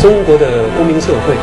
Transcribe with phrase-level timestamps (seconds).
[0.00, 1.34] 中国的公民社会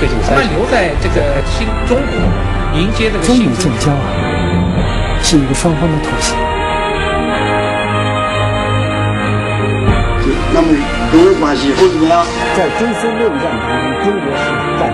[0.00, 4.10] 最近三他们留在这个新中国，迎接这个中美新中建交啊，
[5.22, 6.34] 是一个双方的妥协。
[10.52, 10.68] 那么
[11.12, 12.26] 中日关系会怎么样？
[12.56, 13.70] 在中苏论战当
[14.02, 14.42] 中，中国是
[14.80, 14.92] 占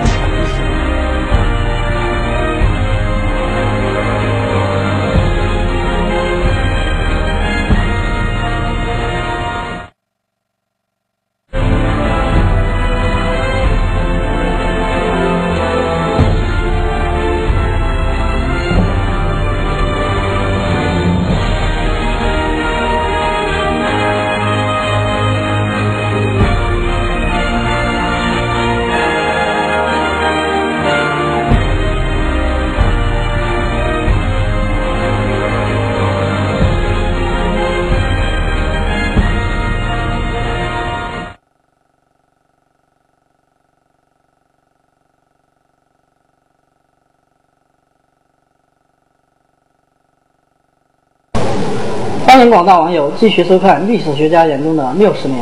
[52.50, 55.38] 广大网友继续收看历史学家眼中的六十年。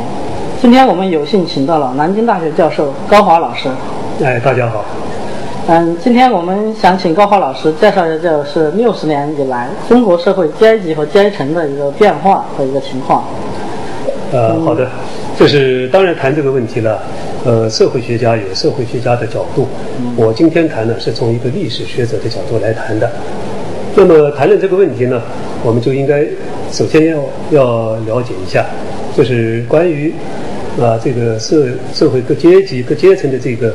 [0.61, 3.67] 今天我们有幸请到了南京大学教授高华老师。
[4.23, 4.85] 哎，大家好。
[5.67, 13.23] 嗯，今天我们想请高华老师介绍一下，就是六十年以来中国社会阶级和阶层的一个变化和一个情况。
[14.31, 14.87] 呃，好的，
[15.37, 16.95] 就是当然谈这个问题呢，
[17.43, 19.67] 呃，社会学家有社会学家的角度，
[20.15, 23.09] 我今天谈呢是从一个历史学者的角度来谈的。
[23.99, 25.21] 那么谈论这个问题呢，
[25.61, 26.25] 我们就应该
[26.71, 28.65] 首先要要了解一下，
[29.13, 30.13] 就是关于
[30.79, 33.73] 啊这个社社会各阶级各阶层的这个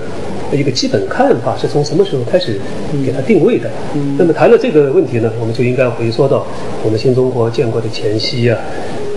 [0.51, 2.59] 一个基本看法是从什么时候开始
[3.05, 3.69] 给它定位的。
[4.17, 6.47] 那么谈了这个问题呢，我们就应该回说到
[6.83, 8.59] 我们新中国建国的前夕啊，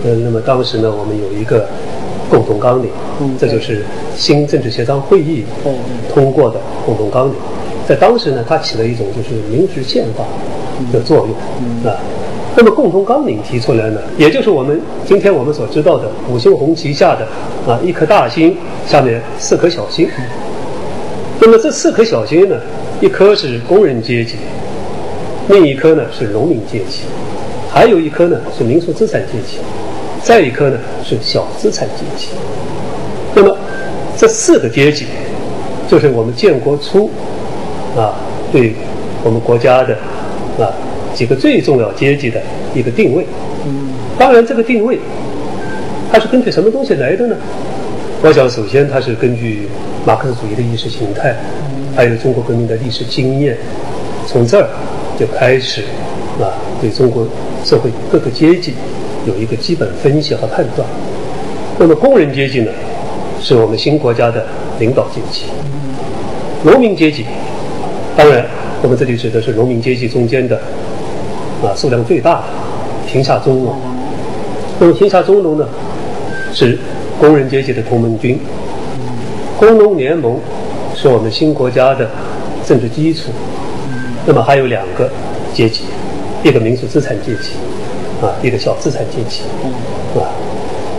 [0.04, 1.66] 呃，那么当时呢，我们有一个
[2.28, 2.90] 共同纲领，
[3.38, 3.82] 这就是
[4.14, 5.46] 新政治协商会议
[6.12, 7.34] 通过的共同纲领。
[7.88, 10.22] 在当时呢，它起了一种就是临时宪法
[10.92, 11.96] 的作用啊。
[12.56, 17.24] 那么共同纲领提出来呢，也就是我们今天我们所知道的五星红旗下的
[17.70, 18.56] 啊一颗大星
[18.86, 20.08] 下面四颗小星。
[21.40, 22.56] 那么这四颗小星呢，
[23.00, 24.34] 一颗是工人阶级，
[25.48, 27.02] 另一颗呢是农民阶级，
[27.70, 29.58] 还有一颗呢是民族资产阶级，
[30.20, 32.30] 再一颗呢是小资产阶级。
[33.36, 33.56] 那么
[34.16, 35.06] 这四个阶级，
[35.88, 37.08] 就是我们建国初
[37.96, 38.16] 啊
[38.50, 38.74] 对
[39.22, 39.96] 我们国家的
[40.58, 40.72] 啊
[41.14, 42.40] 几个最重要阶级的
[42.74, 43.26] 一个定位。
[44.18, 44.98] 当然，这个定位
[46.12, 47.36] 它是根据什么东西来的呢？
[48.22, 49.68] 我想，首先它是根据
[50.04, 51.36] 马克思主义的意识形态，
[51.94, 53.56] 还有中国革命的历史经验，
[54.26, 54.68] 从这儿
[55.18, 55.82] 就开始
[56.40, 57.26] 啊，对中国
[57.64, 58.74] 社会各个阶级
[59.26, 60.86] 有一个基本分析和判断。
[61.78, 62.72] 那么，工人阶级呢，
[63.40, 64.44] 是我们新国家的
[64.80, 65.44] 领导阶级；
[66.64, 67.24] 农民阶级，
[68.16, 68.44] 当然，
[68.82, 70.56] 我们这里指的是农民阶级中间的
[71.62, 72.44] 啊数量最大的
[73.06, 73.76] 贫下中农。
[74.78, 75.66] 那么贫下中农呢，
[76.52, 76.78] 是
[77.20, 78.38] 工人阶级的同盟军，
[79.58, 80.38] 工农联盟
[80.94, 82.08] 是我们新国家的
[82.64, 83.30] 政治基础。
[84.24, 85.10] 那么还有两个
[85.54, 85.84] 阶级，
[86.44, 87.52] 一个民族资产阶级，
[88.22, 89.42] 啊，一个小资产阶级，
[90.20, 90.28] 啊。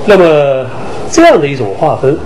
[0.06, 0.66] 那么
[1.12, 2.18] 这样的一种划分，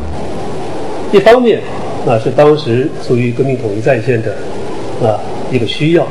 [1.12, 1.62] 一方面
[2.08, 4.31] 啊是当时属于革命统一战线的
[5.06, 5.19] 啊
[5.52, 6.08] 一个需要，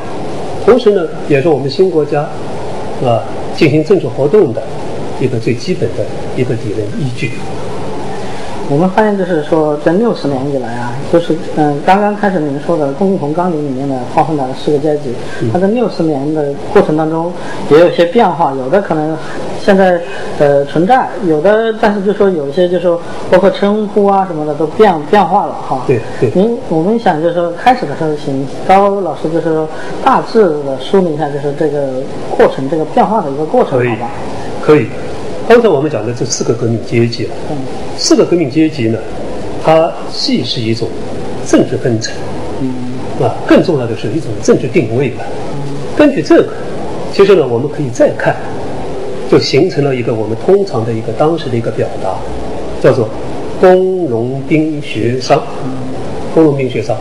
[0.65, 2.21] 同时呢也是我们新国家
[3.03, 3.23] 啊
[3.55, 4.61] 进行政治活动的
[5.19, 6.05] 一个最基本的
[6.37, 7.31] 一个理论依据。
[8.73, 15.13] 我们发现，就是说，这六十年以来啊，就是嗯，刚刚开始您说的共同纲领里面的划分的四个阶级，
[15.53, 17.31] 它在六十年的过程当中
[17.69, 19.15] 也有一些变化，有的可能
[19.61, 20.01] 现在
[20.39, 25.83] 呃存在，有的但是就说有一些就说包括称呼啊什么的都变变化了哈。
[25.85, 29.69] 对对您我们想就是说开始的时候，请高老师就是说
[30.03, 32.01] 大致的说明一下，就是这个
[32.35, 34.09] 过程这个变化的一个过程，好吧？
[34.63, 34.87] 可以。
[35.47, 37.57] 刚才我们讲的这四个革命阶级啊，嗯
[37.97, 38.97] 四个革命阶级呢，
[39.63, 40.87] 它既是一种
[41.45, 42.13] 政治分层，
[43.21, 45.23] 啊，更重要的是一种政治定位吧。
[45.95, 46.49] 根据这个，
[47.13, 48.35] 其实呢，我们可以再看，
[49.29, 52.15] 就形成了一个我们通常的一个当时的一个表达，
[52.81, 53.07] 叫做
[53.61, 55.41] 工农兵学商。
[56.33, 56.97] 工农兵学商，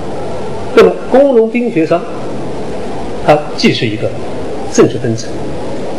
[0.77, 1.99] 那么工农兵学商，
[3.25, 4.11] 它既是一个
[4.71, 5.31] 政治分层，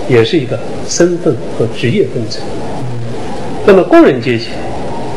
[0.08, 2.44] 也是一个身份和职业分层。
[3.66, 4.50] 那么工人阶级，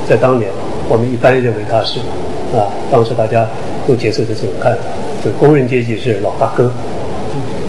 [0.08, 0.50] 在当年，
[0.88, 1.98] 我们一般认为他是
[2.56, 3.46] 啊，当时大家
[3.88, 4.78] 都接受的这种看法，
[5.24, 6.70] 就工人阶级是老大哥，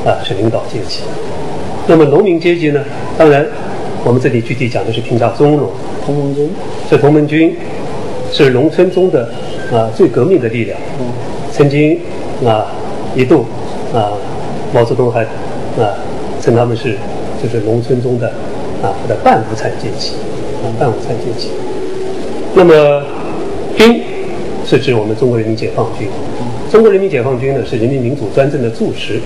[0.06, 1.02] 啊，是领导阶级。
[1.88, 2.84] 那么农民阶级呢？
[3.18, 3.46] 当然，
[4.04, 5.68] 我们这里具体讲的是贫下中农，
[6.06, 6.50] 同盟军，
[6.90, 7.56] 是同盟军，
[8.32, 9.28] 是农村中的
[9.72, 10.78] 啊最革命的力量。
[11.52, 12.00] 曾经
[12.46, 12.68] 啊
[13.16, 13.46] 一度
[13.94, 14.12] 啊
[14.74, 15.98] 毛泽东还啊
[16.40, 16.96] 称他们是
[17.42, 18.28] 就是农村中的
[18.84, 20.12] 啊的半无产阶级
[20.62, 21.50] 啊半无产阶级。
[22.58, 23.04] 那么
[23.78, 24.02] 兵
[24.66, 26.08] 是指我们中国人民解放军，
[26.72, 29.22] 中国人民解放军呢是人民民主专政的柱石，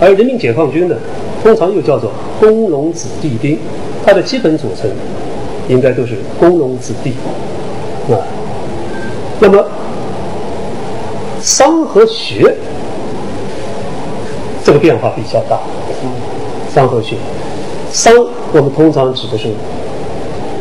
[0.00, 0.94] 而人民解放军呢
[1.42, 3.58] 通常又叫做工农子弟兵，
[4.06, 4.88] 它的基本组成
[5.68, 7.14] 应该都是工农子弟
[8.08, 8.14] 啊。
[9.40, 9.66] 那么
[11.40, 12.54] 商和学
[14.62, 15.58] 这个变化比较大，
[16.72, 17.16] 商和学，
[17.90, 18.14] 商
[18.52, 19.48] 我们通常指的是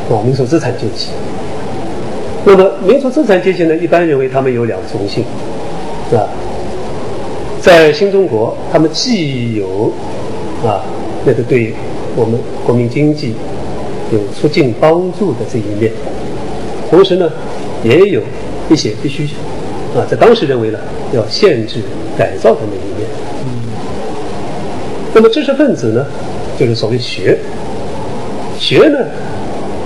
[0.10, 1.10] 啊民族资产阶级。
[2.44, 5.24] 那么民族资产阶级呢，一般认为他们有两重性，
[6.12, 6.26] 啊，
[7.62, 9.94] 在新中国，他们既有
[10.66, 10.82] 啊
[11.24, 11.72] 那个对
[12.16, 13.36] 我们国民经济
[14.12, 15.92] 有促进帮助的这一面，
[16.90, 17.30] 同时呢，
[17.84, 18.22] 也有
[18.72, 19.26] 一些必须
[19.96, 20.80] 啊在当时认为呢
[21.14, 21.80] 要限制
[22.18, 23.08] 改造的那一面。
[25.14, 26.04] 那么知识分子呢，
[26.58, 27.38] 就是所谓学，
[28.58, 28.98] 学呢，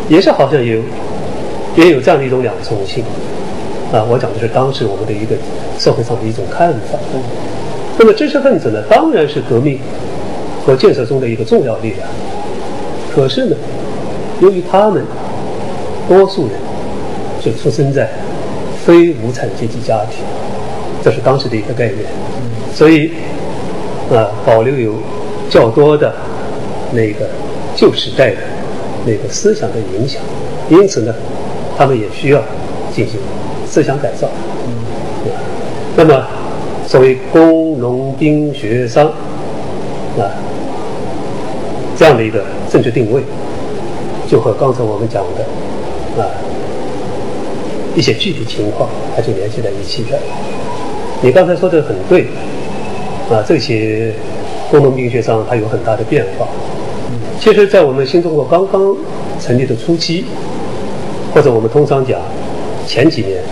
[0.07, 0.79] 也是好像有。
[1.75, 3.03] 也有这样的一种两重性，
[3.91, 5.35] 啊，我讲的是当时我们的一个
[5.77, 6.97] 社会上的一种看法。
[7.97, 9.79] 那么知识分子呢，当然是革命
[10.65, 12.07] 和建设中的一个重要力量。
[13.13, 13.55] 可是呢，
[14.39, 15.03] 由于他们
[16.07, 16.57] 多数人
[17.43, 18.09] 是出生在
[18.85, 20.23] 非无产阶级家庭，
[21.03, 22.05] 这是当时的一个概念，
[22.73, 23.11] 所以
[24.13, 24.93] 啊，保留有
[25.49, 26.13] 较多的
[26.93, 27.27] 那个
[27.75, 28.37] 旧时代的
[29.05, 30.21] 那个思想的影响，
[30.69, 31.13] 因此呢。
[31.77, 32.41] 他们也需要
[32.93, 33.19] 进行
[33.67, 34.27] 思想改造，
[34.65, 35.31] 嗯，
[35.97, 36.25] 那么
[36.87, 39.07] 所谓工农兵学商
[40.17, 40.23] 啊
[41.97, 43.21] 这样的一个政治定位，
[44.29, 46.27] 就和刚才我们讲的啊
[47.95, 50.17] 一些具体情况，它就联系在一起的。
[51.21, 52.27] 你刚才说的很对，
[53.29, 54.13] 啊，这些
[54.71, 56.47] 工农兵学商它有很大的变化。
[57.39, 58.95] 其实，在我们新中国刚刚
[59.41, 60.25] 成立的初期。
[61.35, 62.17] 或者我们通常讲，
[62.87, 63.43] 前几年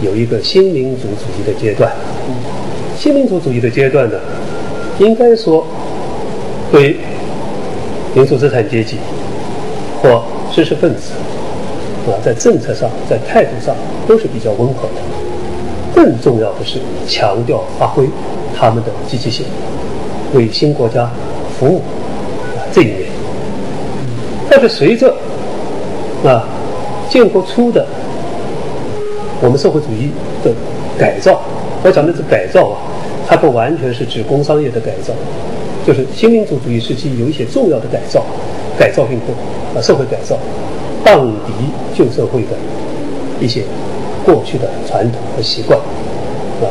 [0.00, 1.92] 有一个新民主主义的阶段。
[2.96, 4.18] 新民主主义的阶段呢，
[4.98, 5.62] 应该说
[6.72, 6.96] 对
[8.14, 8.96] 民族资产阶级
[10.02, 11.12] 或知识分子
[12.06, 13.76] 啊，在政策上、在态度上
[14.06, 15.02] 都是比较温和的。
[15.94, 18.08] 更重要的是强调发挥
[18.58, 19.44] 他们的积极性，
[20.32, 21.10] 为新国家
[21.60, 21.82] 服务
[22.56, 23.10] 啊这一面。
[24.48, 25.14] 但是随着
[26.24, 26.48] 啊。
[27.08, 27.86] 建国初的
[29.40, 30.10] 我们社会主义
[30.44, 30.52] 的
[30.98, 31.40] 改造，
[31.82, 32.76] 我讲的是改造啊，
[33.26, 35.12] 它不完全是指工商业的改造，
[35.86, 38.24] 就是新民主主义时期有一些重要的改造、
[38.78, 39.34] 改造运动
[39.74, 40.36] 啊，社会改造，
[41.04, 42.48] 荡涤旧社会的
[43.40, 43.62] 一些
[44.24, 46.66] 过去的传统和习惯啊，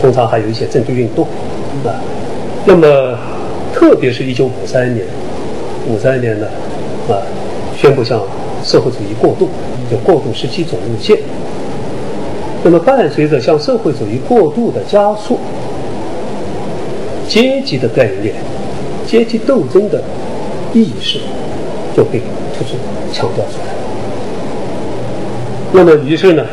[0.00, 1.26] 通常还有一些政治运动
[1.84, 2.00] 啊，
[2.64, 3.18] 那么
[3.74, 5.06] 特别是一九五三年，
[5.86, 6.46] 五三年呢
[7.10, 7.20] 啊，
[7.76, 8.18] 宣布向
[8.64, 9.50] 社会主义过渡。
[9.90, 11.18] 就过渡时期总路线。
[12.64, 15.38] 那么，伴随着向社会主义过渡的加速，
[17.28, 18.34] 阶级的概念、
[19.06, 20.02] 阶级斗争的
[20.74, 21.20] 意识
[21.96, 22.20] 就被
[22.58, 22.70] 突出
[23.12, 23.72] 强调出来。
[25.72, 26.44] 那么，于是呢，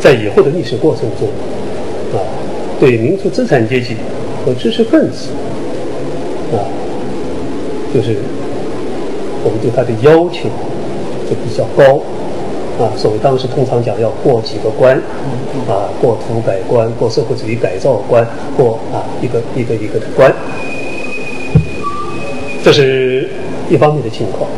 [0.00, 1.28] 在以后的历史过程中，
[2.18, 2.24] 啊，
[2.80, 3.96] 对民族资产阶级
[4.46, 5.28] 和知识分子，
[6.52, 6.64] 啊，
[7.92, 8.16] 就是
[9.44, 10.48] 我们对他的要求
[11.28, 12.00] 就比较高。
[12.76, 14.96] 啊，所谓当时通常讲要过几个关，
[15.68, 18.26] 啊，过土改关，过社会主义改造关，
[18.56, 20.34] 过啊一个一个一个的关，
[22.64, 23.28] 这是
[23.70, 24.50] 一方面的情况。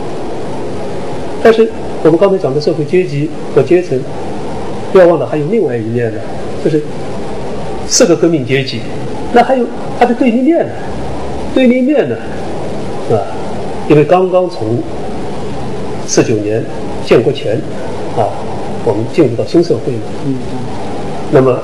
[1.42, 1.70] 但是
[2.02, 4.00] 我们刚才讲的社会阶级和阶层，
[4.94, 6.18] 不要忘了还有另外一面呢，
[6.64, 6.82] 就是
[7.87, 8.80] 四个革命阶级，
[9.35, 9.66] 那还有
[9.99, 10.73] 它的对立面呢，
[11.54, 12.16] 对立面呢，
[13.11, 13.20] 啊，
[13.90, 14.78] 因为刚刚从
[16.06, 16.64] 四九年
[17.04, 17.61] 建国前。
[18.16, 18.28] 啊，
[18.85, 19.99] 我们进入到新社会了。
[20.26, 20.58] 嗯嗯。
[21.30, 21.58] 那么，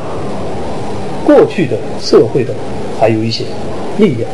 [1.24, 2.52] 过去的社会的
[3.00, 3.44] 还有一些
[3.98, 4.28] 力量，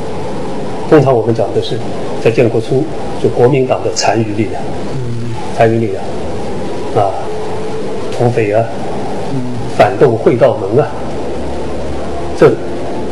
[0.88, 1.78] 通常我们讲的是
[2.22, 2.84] 在建国初
[3.22, 4.62] 就国民党的残余力量。
[4.94, 5.34] 嗯。
[5.56, 6.02] 残余力量，
[6.96, 7.12] 啊，
[8.16, 8.64] 土匪啊，
[9.32, 9.40] 嗯
[9.76, 10.88] 反动会道门啊，
[12.36, 12.50] 这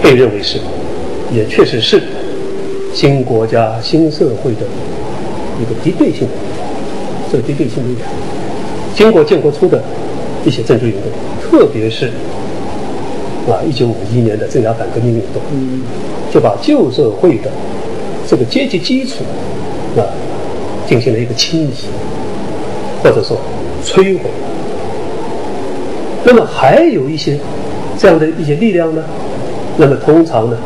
[0.03, 0.59] 被认为是，
[1.33, 2.03] 也确实是
[2.95, 4.63] 新国家新社会的
[5.61, 6.67] 一个敌对性的力量，
[7.31, 8.09] 这敌对性力量。
[8.97, 9.81] 经过建国初的
[10.45, 11.03] 一些政治运动，
[11.43, 12.07] 特别是
[13.47, 15.43] 啊，一九五一年的镇压反革命运动，
[16.33, 17.51] 就把旧社会的
[18.27, 19.17] 这个阶级基础
[19.99, 20.01] 啊，
[20.89, 21.89] 进行了一个清洗，
[23.03, 23.37] 或者说
[23.85, 24.31] 摧毁。
[26.25, 27.39] 那么还有一些
[27.99, 29.05] 这样的一些力量呢，
[29.77, 30.57] 那么通常呢，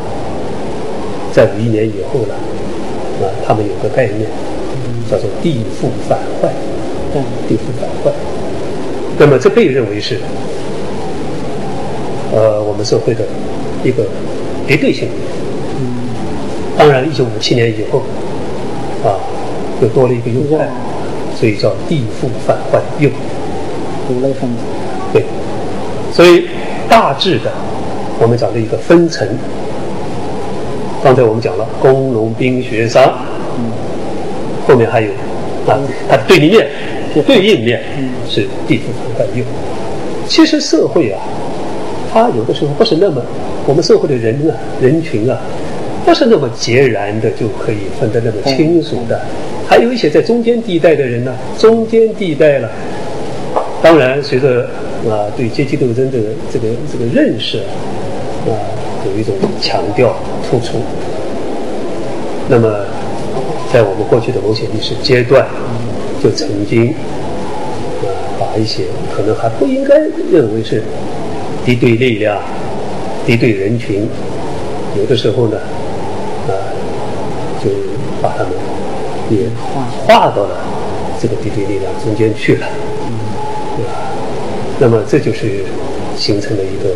[1.33, 2.35] 在五一年以后呢，
[3.21, 4.31] 啊，他们有个概念
[5.11, 6.49] 叫做地富反坏，
[7.13, 8.13] 对，地富反坏。
[9.19, 10.19] 那么这被认为是，
[12.33, 13.25] 呃，我们社会的
[13.85, 14.05] 一个
[14.67, 15.09] 绝对性
[15.79, 15.87] 嗯。
[16.79, 18.03] 当然，一九五七年以后，
[19.05, 19.19] 啊，
[19.83, 20.69] 又多了一个右派，
[21.39, 23.11] 所以叫地富反坏右。
[24.09, 24.63] 五类分子，
[25.13, 25.25] 对，
[26.13, 26.49] 所以
[26.89, 27.53] 大致的，
[28.19, 29.29] 我们讲的一个分层，
[31.05, 33.13] 刚才我们讲了工农兵学商，
[34.67, 35.09] 后面还有
[35.69, 36.67] 啊，它的对立面、
[37.27, 37.83] 对应面
[38.29, 38.85] 是地富
[39.17, 39.45] 反坏右。
[40.29, 41.21] 其实社会啊，
[42.13, 43.21] 它有的时候不是那么，
[43.67, 45.41] 我们社会的人啊、人群啊，
[46.05, 49.21] 不是那么截然的就可以分得那么清楚的，
[49.69, 52.71] 还有一些在中间地带的人呢，中间地带了。
[53.83, 54.69] 当然，随着
[55.09, 56.19] 啊对阶级斗争的
[56.53, 57.59] 这个这个认识
[58.47, 58.53] 啊，
[59.07, 60.15] 有一种强调
[60.49, 60.77] 突出。
[62.49, 62.69] 那么，
[63.73, 65.47] 在我们过去的某些历史阶段，
[66.23, 66.93] 就曾经
[68.03, 68.09] 呃
[68.39, 68.85] 把一些
[69.15, 69.97] 可能还不应该
[70.31, 70.83] 认为是
[71.65, 72.37] 敌对力量、
[73.25, 74.09] 敌对人群，
[74.99, 75.57] 有的时候呢
[76.49, 76.53] 啊
[77.63, 77.71] 就
[78.21, 78.53] 把他们
[79.31, 79.49] 也
[80.05, 80.57] 划到了
[81.21, 82.67] 这个敌对力量中间去了。
[84.81, 85.65] 那么这就是
[86.17, 86.91] 形成了一个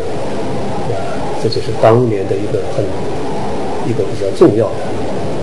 [0.91, 0.97] 啊，
[1.41, 2.83] 这就是当年的一个很
[3.87, 4.73] 一个比较重要的，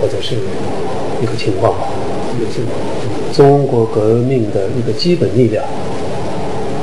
[0.03, 0.35] 或者是
[1.21, 1.87] 一个情况吧。
[2.37, 2.59] 也是
[3.31, 5.63] 中国革命的一个基本力量，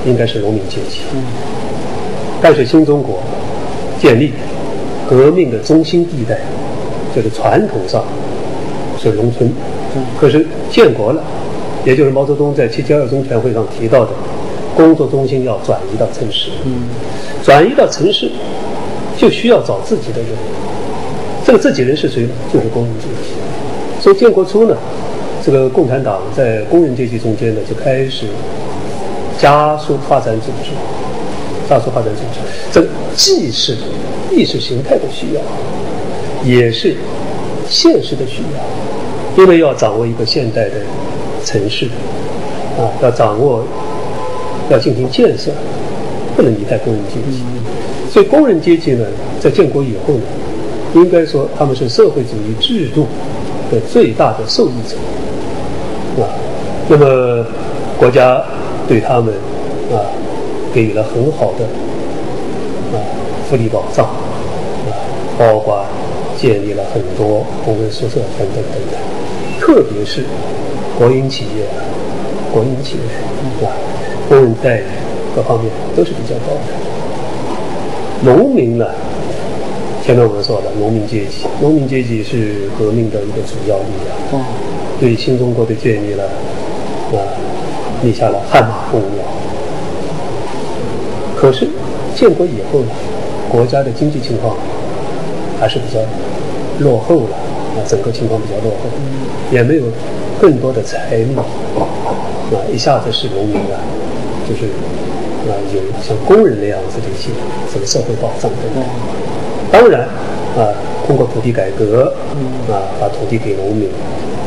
[0.07, 1.01] 应该是农民阶级。
[2.41, 3.19] 但是新中国
[4.01, 4.33] 建立
[5.07, 6.39] 革命的中心地带，
[7.15, 8.03] 就是传统上
[8.99, 9.53] 是农村，
[10.19, 11.23] 可是建国了，
[11.85, 14.13] 也就是毛泽东在七七二中全会上提到的。
[14.77, 16.49] 工作中心要转移到城市，
[17.45, 18.31] 转移到城市，
[19.19, 20.29] 就需要找自己的人。
[21.51, 22.29] 这个自己人是谁呢？
[22.53, 23.33] 就是工人阶级。
[24.01, 24.77] 所以建国初呢，
[25.45, 28.27] 这个共产党在工人阶级中间呢，就开始
[29.37, 30.71] 加速发展组织，
[31.69, 32.39] 加速发展组织。
[32.71, 33.77] 这既是
[34.31, 35.41] 意识形态的需要，
[36.45, 36.95] 也是
[37.69, 40.77] 现实的需要，因为要掌握一个现代的
[41.45, 41.87] 城市，
[42.79, 43.65] 啊，要掌握。
[44.71, 45.51] 要进行建设，
[46.37, 47.43] 不能离开工人阶级。
[48.09, 49.05] 所以工人阶级呢，
[49.41, 50.23] 在建国以后呢，
[50.95, 53.07] 应该说他们是社会主义制度
[53.71, 54.97] 的最大的受益者，
[56.23, 56.29] 啊，
[56.89, 57.45] 那么
[57.99, 58.43] 国家
[58.89, 59.33] 对他们
[59.93, 60.03] 啊
[60.75, 61.65] 给予了很好的
[62.97, 62.99] 啊
[63.49, 64.91] 福利保障，啊，
[65.39, 65.85] 包括
[66.37, 68.99] 建立了很多工人宿舍等等等等，
[69.61, 70.25] 特别是
[70.99, 71.65] 国营企业，
[72.53, 73.73] 国营企业，啊。
[74.29, 74.83] 工人待遇
[75.35, 76.71] 各方面都是比较高的。
[78.23, 78.87] 农民呢，
[80.11, 84.45] 前面我们说的农民阶级，农民阶级是革命的一个主要力量，
[84.99, 87.15] 对新中国的建立了啊
[88.03, 89.23] 立下了汗马功劳。
[91.41, 91.69] 可是
[92.17, 92.89] 建国以后呢，
[93.49, 94.57] 国家的经济情况
[95.61, 96.01] 还是比较
[96.81, 97.37] 落后了
[97.79, 98.91] 啊，整个情况比较落后，
[99.53, 99.85] 也没有
[100.41, 101.47] 更多的财力啊，
[102.69, 103.79] 一下子是农民啊。
[104.49, 104.65] 就是
[105.47, 107.31] 啊，有像工人那样子的一些
[107.73, 108.83] 什么社会保障等等。
[109.71, 110.03] 当然
[110.57, 110.75] 啊，
[111.07, 112.13] 通过土地改革
[112.69, 113.89] 啊，把土地给农民，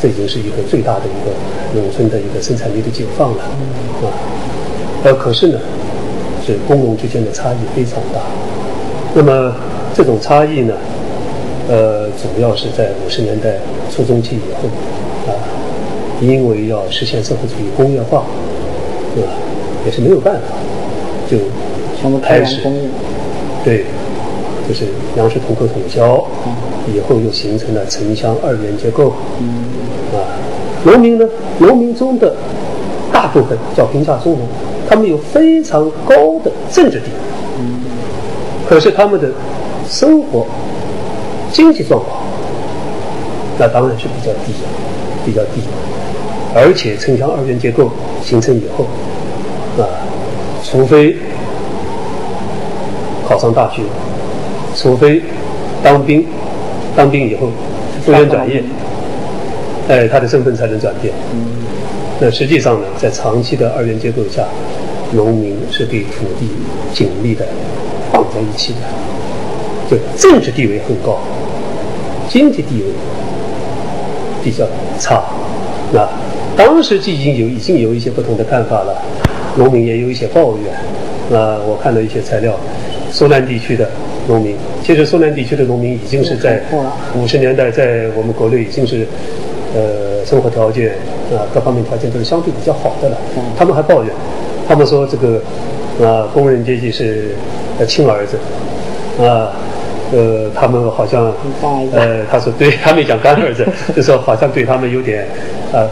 [0.02, 1.32] 这已经是一个最大的一个
[1.80, 3.44] 农村的一个生产力的解放了
[4.02, 4.12] 啊。
[5.04, 5.60] 呃，可是呢，
[6.46, 8.20] 是工农之间的差异非常大。
[9.14, 9.54] 那么
[9.94, 10.74] 这种差异呢，
[11.70, 14.70] 呃，主要是在五十年代初中期以后
[15.32, 15.36] 啊，
[16.22, 18.24] 因为要实现社会主义工业化，
[19.16, 19.30] 对吧？
[19.86, 20.56] 也是没有办法，
[21.30, 21.38] 就
[22.20, 22.62] 开始
[23.66, 23.86] 对，
[24.68, 26.26] 就是粮食统购统销，
[26.94, 29.10] 以后又形成了城乡二元结构。
[30.14, 30.18] 啊，
[30.84, 31.28] 农民呢，
[31.60, 32.36] 农民中的
[33.12, 34.42] 大部分叫贫下中农，
[34.90, 37.66] 他们有非常高的政治地位，
[38.70, 39.30] 可是他们的
[39.88, 40.46] 生活
[41.52, 42.24] 经济状况，
[43.60, 44.54] 那当然是比较低，
[45.26, 45.62] 比较低，
[46.56, 47.90] 而且城乡二元结构
[48.24, 48.86] 形成以后。
[49.76, 49.90] 啊，
[50.64, 51.18] 除非
[53.28, 53.82] 考上大学，
[54.76, 55.22] 除非
[55.84, 56.26] 当兵，
[56.96, 57.50] 当兵以后
[58.06, 58.64] 复员转业，
[59.88, 61.14] 哎，他的身份才能转变。
[62.20, 64.44] 那实际上呢，在长期的二元结构下，
[65.12, 66.48] 农民是对土地
[66.94, 67.46] 紧密的
[68.12, 68.80] 绑在一起的，
[69.90, 71.20] 就政治地位很高，
[72.30, 72.86] 经济地位
[74.44, 74.66] 比较
[75.00, 75.24] 差。
[75.92, 76.08] 那
[76.56, 78.96] 当时就已经有已经有一些不同的看法了。
[79.56, 80.74] 农民也有一些抱怨，
[81.30, 82.56] 那，我看到一些材料，
[83.12, 83.88] 苏南地区的
[84.28, 86.62] 农民，其实苏南地区的农民已经是在
[87.16, 89.06] 五十年代在我们国内已经是，
[89.76, 90.92] 呃，生活条件
[91.32, 93.18] 啊各方面条件都是相对比较好的了。
[93.58, 94.14] 他们还抱怨，
[94.68, 95.42] 他们说这个
[96.06, 97.36] 啊工人阶级是
[97.80, 98.38] 呃亲儿子，
[99.24, 99.52] 啊。
[100.12, 101.34] 呃，他们好像，
[101.92, 103.66] 呃，他说对他没讲干儿子，
[103.96, 105.26] 就说好像对他们有点，
[105.72, 105.90] 呃，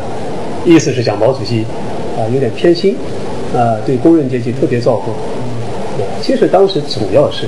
[0.64, 1.66] 意思是讲毛主席，
[2.16, 2.96] 啊，有点偏心，
[3.52, 5.12] 啊，对工人阶级特别照顾。
[6.22, 7.48] 其实当时主要是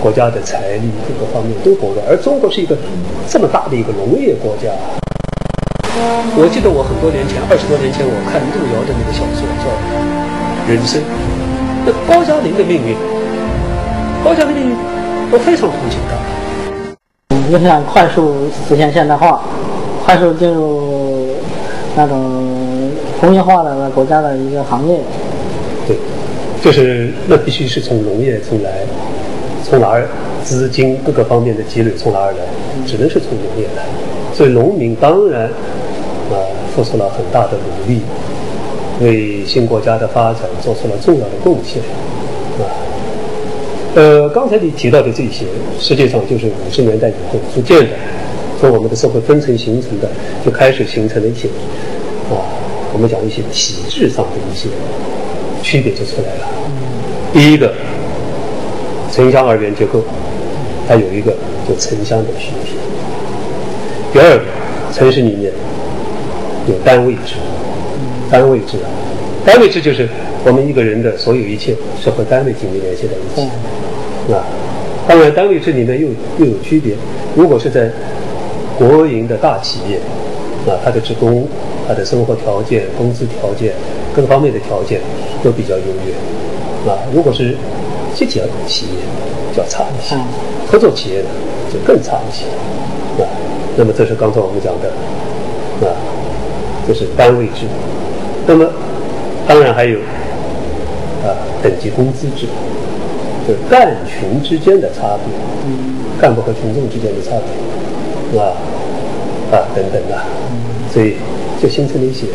[0.00, 2.76] 国家的财力各个方面都薄弱，而中国是一个
[3.28, 4.70] 这么大的一个农业国家。
[6.38, 9.66] 我记得我很多年前，二十多年前，我看路遥的那个小说叫
[10.70, 11.02] 《人生》，
[11.84, 12.94] 那高加林的命运，
[14.22, 14.76] 高加林命运。
[15.30, 16.16] 我非常同情他。
[17.34, 19.42] 嗯，我想快速实现现代化，
[20.06, 21.34] 快速进入
[21.96, 22.90] 那种
[23.20, 25.00] 工业化的国家的一个行业。
[25.86, 25.98] 对，
[26.62, 28.70] 就是那必须是从农业从来，
[29.68, 30.08] 从哪儿
[30.42, 32.38] 资金各个方面的积累从哪儿来？
[32.86, 33.84] 只能是从农业来。
[34.34, 36.34] 所以农民当然啊
[36.74, 38.00] 付出了很大的努力，
[39.00, 41.82] 为新国家的发展做出了重要的贡献
[42.58, 42.64] 啊。
[43.94, 45.44] 呃，刚才你提到的这些，
[45.80, 47.88] 实际上就是五十年代以后逐渐的，
[48.60, 50.08] 从我们的社会分层形成的，
[50.44, 51.48] 就开始形成了一些，
[52.30, 52.40] 啊，
[52.92, 54.68] 我们讲一些体制上的一些
[55.62, 56.48] 区别就出来了。
[57.32, 57.72] 第一个，
[59.18, 60.00] 城乡二元结构，
[60.86, 61.32] 它有一个
[61.68, 62.72] 就城乡的区别。
[64.12, 64.44] 第二个，
[64.94, 65.50] 城市里面
[66.68, 67.34] 有单位制，
[68.30, 68.78] 单位制，
[69.44, 70.08] 单位制就是
[70.44, 74.32] 我们一个人的所有一切是和单位紧密联系在一起。
[74.32, 74.46] 啊，
[75.08, 76.06] 当然，单位制里面又
[76.38, 76.94] 又有区别。
[77.34, 77.90] 如果是在
[78.78, 79.96] 国营的大企业，
[80.72, 81.44] 啊，它的职工、
[81.88, 83.72] 他的生活条件、工资条件
[84.14, 85.00] 各方面的条件
[85.42, 86.88] 都比较优越。
[86.88, 87.56] 啊，如果是
[88.26, 88.92] 集体企业，
[89.56, 90.16] 较差一些；
[90.70, 91.28] 合作企业呢，
[91.72, 92.44] 就更差一些。
[93.22, 93.26] 啊，
[93.76, 94.88] 那么这是刚才我们讲的，
[95.86, 95.94] 啊，
[96.86, 97.66] 这是单位制。
[98.46, 98.66] 那么，
[99.46, 99.98] 当然还有
[101.24, 102.46] 啊，等级工资制。
[103.46, 105.32] 就干群之间的差别，
[106.20, 107.30] 干部和群众之间的差
[108.30, 108.52] 别，啊
[109.50, 110.20] 啊等等的，
[110.92, 111.14] 所以
[111.58, 112.26] 就形成了一些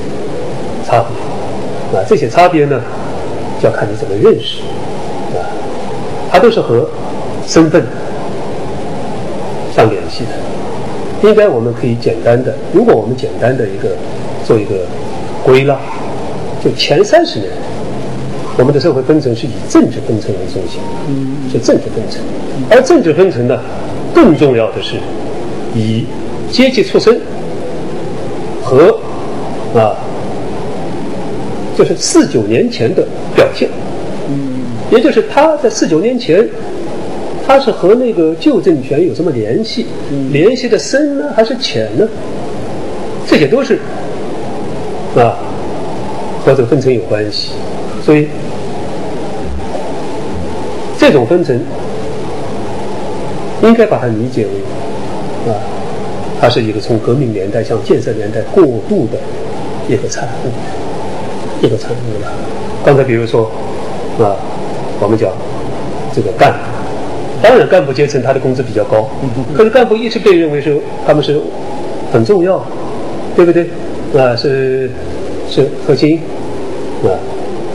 [0.84, 2.82] 差别，啊这些差别呢，
[3.62, 4.83] 就要看你怎么认识，啊，
[6.34, 6.90] 它都是和
[7.46, 7.86] 身份
[9.76, 10.32] 相联系的。
[11.30, 13.90] 应该我们可以简单的，如果我们简单的一个
[14.44, 14.78] 做一个
[15.46, 15.78] 归纳，
[16.64, 17.52] 就前三十年。
[18.58, 20.82] 我们的社会分层是以政治分层为中心，
[21.52, 22.22] 是政治分层，
[22.70, 23.60] 而政治分层呢，
[24.14, 24.96] 更重要的是
[25.76, 26.06] 以
[26.52, 27.20] 阶级出身
[28.64, 29.00] 和
[29.76, 29.98] 啊，
[31.78, 33.70] 就是四九年前的表现，
[34.94, 36.48] 也就是他在四九年前，
[37.46, 39.88] 他是和那个旧政权有什么联系？
[40.32, 42.08] 联系的深呢，还是浅呢？
[43.28, 43.80] 这些都是
[45.16, 45.36] 啊
[46.46, 47.50] 和这个分层有关系，
[48.06, 48.28] 所以。
[50.96, 51.60] 这种分层，
[53.62, 55.60] 应该把它理解为，啊，
[56.40, 59.18] 它是一个从革命年代向建设年代过渡的
[59.90, 62.32] 一个产物，一个产物了。
[62.86, 63.52] 刚才比如说，
[64.18, 64.32] 啊，
[65.04, 65.30] 我们讲
[66.16, 66.58] 这个干部，
[67.42, 69.10] 当然干部阶层他的工资比较高，
[69.54, 71.40] 可是干部一直被认为是他们是
[72.12, 72.64] 很重要，
[73.36, 73.64] 对不对？
[74.18, 74.90] 啊，是
[75.50, 76.20] 是核心，
[77.04, 77.12] 啊。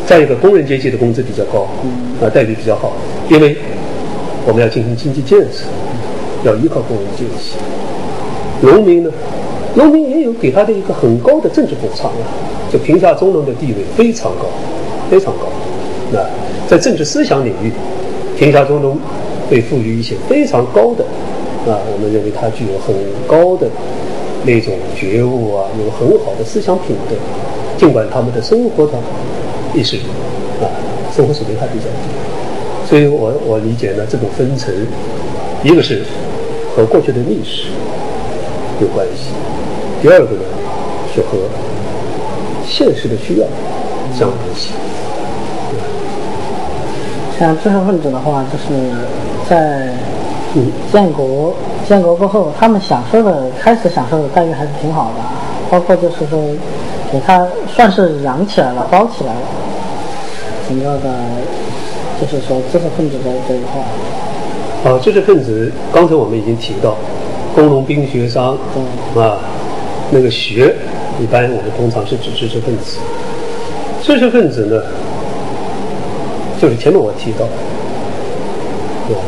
[0.07, 1.69] 再一个，工人阶级的工资比较高，
[2.23, 2.93] 啊，待遇比较好，
[3.29, 3.55] 因为
[4.47, 5.67] 我们要进行经济建设，
[6.45, 7.59] 要依靠工人阶级。
[8.62, 9.11] 农民呢，
[9.75, 12.25] 农民也有给他的一个很高的政治补偿啊，
[12.73, 14.47] 就贫下中农的地位非常高，
[15.11, 15.51] 非常高。
[16.11, 16.21] 那
[16.69, 17.73] 在政治思想领域，
[18.39, 18.99] 贫下中农
[19.51, 21.05] 被赋予一些非常高的，
[21.67, 22.95] 啊，我们认为他具有很
[23.27, 23.67] 高的
[24.45, 27.17] 那种觉悟啊，有很好的思想品德，
[27.79, 28.93] 尽管他们的生活的。
[29.75, 29.99] 意识
[30.63, 30.65] 啊，
[31.15, 34.75] 生活水平还比较低，所以我我理解呢，这种分层，
[35.63, 36.03] 一个是
[36.75, 37.65] 和过去的历史
[38.81, 39.29] 有关系，
[40.01, 40.43] 第二个呢
[41.15, 41.37] 是和
[42.67, 43.47] 现实的需要
[44.19, 44.71] 相关系。
[47.38, 48.90] 像知识分子的话，就是
[49.48, 49.88] 在
[50.92, 51.55] 建国
[51.88, 55.22] 建国过后，他们享受的开始享受的待遇还是挺好的，
[55.70, 56.38] 包括就是说。
[57.11, 59.40] 给他算是养起来了，包起来了。
[60.68, 61.09] 整个的，
[62.20, 64.92] 就是说知识分子的这一块。
[64.92, 66.98] 啊，知识分子，刚才我们已经提到，
[67.55, 68.59] 工农兵学商，
[69.16, 69.38] 啊，
[70.11, 70.77] 那个学，
[71.18, 72.98] 一般我们通常是指知识分子。
[74.03, 74.83] 知识分子呢，
[76.61, 77.53] 就是前面我提到的，
[79.07, 79.21] 对吧？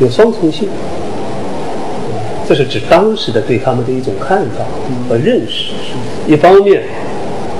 [0.00, 0.68] 有双重性，
[2.48, 4.64] 这是指当时的对他们的一种看法
[5.08, 5.72] 和认识。
[6.26, 6.82] 一方面，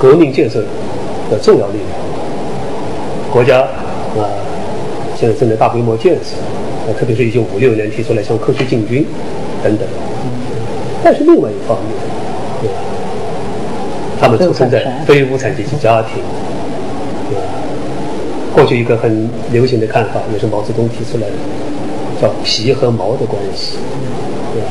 [0.01, 0.65] 革命建设
[1.31, 1.91] 的重要力量，
[3.33, 4.31] 国家啊，
[5.17, 6.37] 现在正在大规模建设，
[6.87, 9.07] 啊，特别是一九五六年提出来向科学进军
[9.63, 9.87] 等等。
[11.03, 11.93] 但是另外一方面，
[12.63, 12.75] 对吧？
[14.21, 16.23] 他们出生在非无产阶级家庭？
[18.55, 21.35] 过去一个很流行的看法，也是毛泽东提出来的，
[22.23, 23.77] 叫皮和毛的关系，
[24.53, 24.69] 对吧？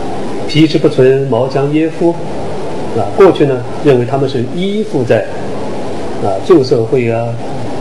[0.47, 2.15] 皮之不存，毛将焉附。
[2.95, 5.25] 啊，过去呢，认为他们是依附在
[6.23, 7.25] 啊旧社会啊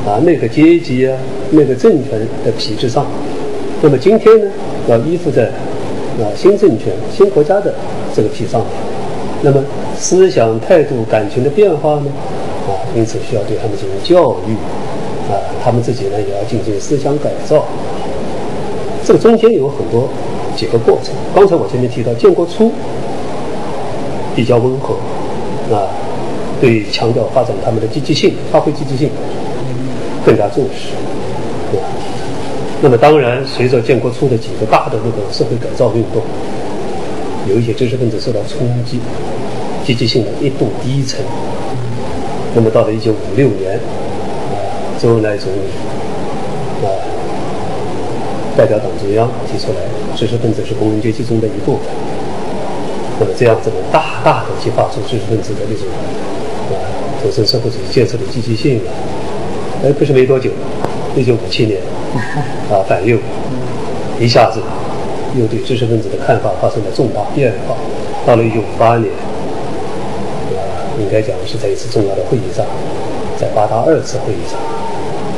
[0.06, 1.14] 啊那个阶级啊
[1.50, 3.04] 那个政权的皮之上，
[3.82, 4.50] 那么今天呢，
[4.88, 5.44] 要依附在
[6.18, 7.74] 啊新政权新国家的
[8.16, 8.64] 这个皮上，
[9.42, 9.62] 那么
[9.98, 12.06] 思想态度感情的变化呢，
[12.66, 14.56] 啊，因此需要对他们进行教育，
[15.62, 17.64] 他们自己呢也要进行思想改造，
[19.04, 20.08] 这个中间有很多
[20.56, 21.14] 几个过程。
[21.34, 22.72] 刚才我前面提到，建国初。
[24.34, 24.94] 比较温和，
[25.70, 25.84] 啊，
[26.58, 29.10] 对强调发展他们的积极性，发挥积极性
[30.24, 30.88] 更加重视，
[31.70, 31.78] 对？
[32.80, 36.22] 那么当然，随着建国初的几个大的那个社会改造运动，
[37.46, 39.00] 有一些知识分子受到冲击，
[39.84, 41.20] 积极性的一度低沉。
[42.54, 43.78] 那么到了一九五六年，
[45.02, 46.86] 周恩来总理啊
[48.56, 49.80] 代表党中央提出来，
[50.14, 51.86] 知识分子是工人阶级中的一部分。
[53.18, 55.88] 那么这样子能大大的激发出知识分子的那种
[56.70, 56.86] 啊
[57.20, 58.94] 投身社会主义建设的积极性啊！
[59.84, 60.50] 哎，不是没多久，
[61.16, 61.80] 一九五七年
[62.70, 63.18] 啊反右，
[64.20, 64.60] 一下子
[65.36, 67.74] 又对知识分子的看法发生了重大变化。
[68.24, 69.10] 到了一九五八年，
[70.54, 70.62] 啊，
[71.00, 72.64] 应该讲是在一次重要的会议上，
[73.36, 74.56] 在八大二次会议上，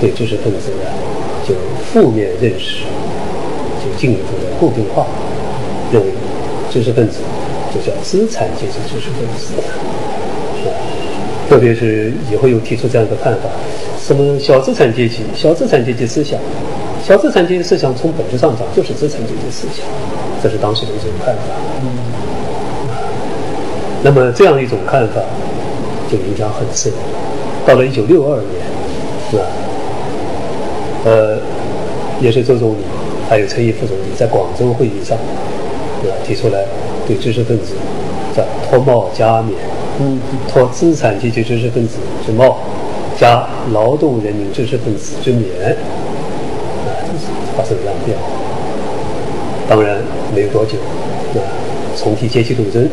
[0.04, 0.90] 对知识分子呢
[1.48, 1.54] 就
[1.90, 2.84] 负面认识
[3.80, 5.06] 就进一步的固定化，
[5.90, 6.08] 认为
[6.70, 7.20] 知识分子。
[7.72, 9.54] 就叫资产阶级知识分子，
[11.48, 13.48] 特别是以后又提出这样一个看法：
[13.98, 16.38] 什么小资产阶级、小资产阶级思想、
[17.04, 19.84] 小资产阶级思想从本质上讲就是资产阶级思想，
[20.40, 21.40] 这是当时的一种看法。
[24.04, 25.20] 那么这样一种看法
[26.08, 26.92] 就影响很深。
[27.66, 28.62] 到了一九六二年，
[29.30, 29.44] 是吧？
[31.04, 31.38] 呃，
[32.20, 32.78] 也是周总理
[33.28, 35.16] 还有陈毅副总理在广州会议上，
[36.02, 36.16] 对吧？
[36.26, 36.64] 提出来。
[37.06, 37.74] 对知识分子
[38.34, 39.54] 叫脱帽加冕，
[40.00, 42.56] 嗯，脱资产阶级知识分子之帽，
[43.20, 45.76] 加劳动人民知识分子之冕，
[46.86, 46.88] 啊，
[47.54, 48.24] 发生了这样变化。
[49.68, 49.98] 当然
[50.34, 50.78] 没有多久，
[51.38, 51.44] 啊，
[51.94, 52.88] 重提阶级斗争，啊，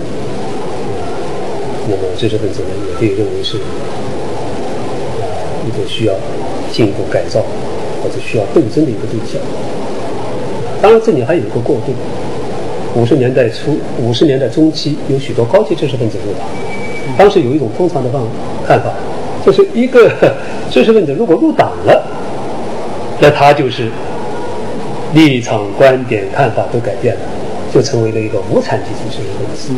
[1.87, 2.67] 那么知识分子呢
[2.99, 5.23] 也被认为是啊
[5.65, 6.13] 一个需要
[6.69, 7.39] 进一步改造
[8.01, 9.39] 或者需要斗争的一个对象。
[10.81, 11.93] 当然这里还有一个过渡。
[12.93, 16.45] 五十年代初、五十年代中期，有许多高级知识分子入党。
[17.17, 18.27] 当时有一种通常的方
[18.67, 18.91] 看法，
[19.45, 20.11] 就是一个
[20.69, 22.03] 知识分子如果入党了，
[23.21, 23.87] 那他就是
[25.13, 27.21] 立场、观点、看法都改变了，
[27.73, 29.71] 就成为了一个无产阶级知识分子。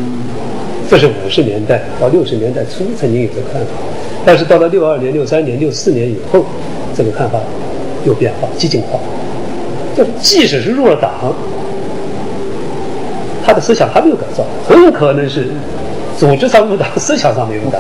[0.90, 3.68] 这是五十年代到六十年代初曾经有的看法，
[4.26, 6.44] 但是到了六二年、六三年、六四年以后，
[6.96, 7.40] 这个看法
[8.06, 9.00] 有变化、激进化。
[9.96, 11.12] 就即使是入了党。
[13.46, 15.50] 他的思想还没有改造，很有可能是
[16.18, 17.78] 组织上入党，思想上没有改，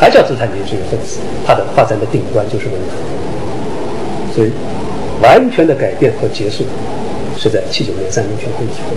[0.00, 1.20] 还叫资产阶级分子。
[1.46, 4.50] 他的发展的顶端就是文革，所以
[5.22, 6.64] 完全的改变和结束
[7.38, 8.96] 是在七九年三中全会以后。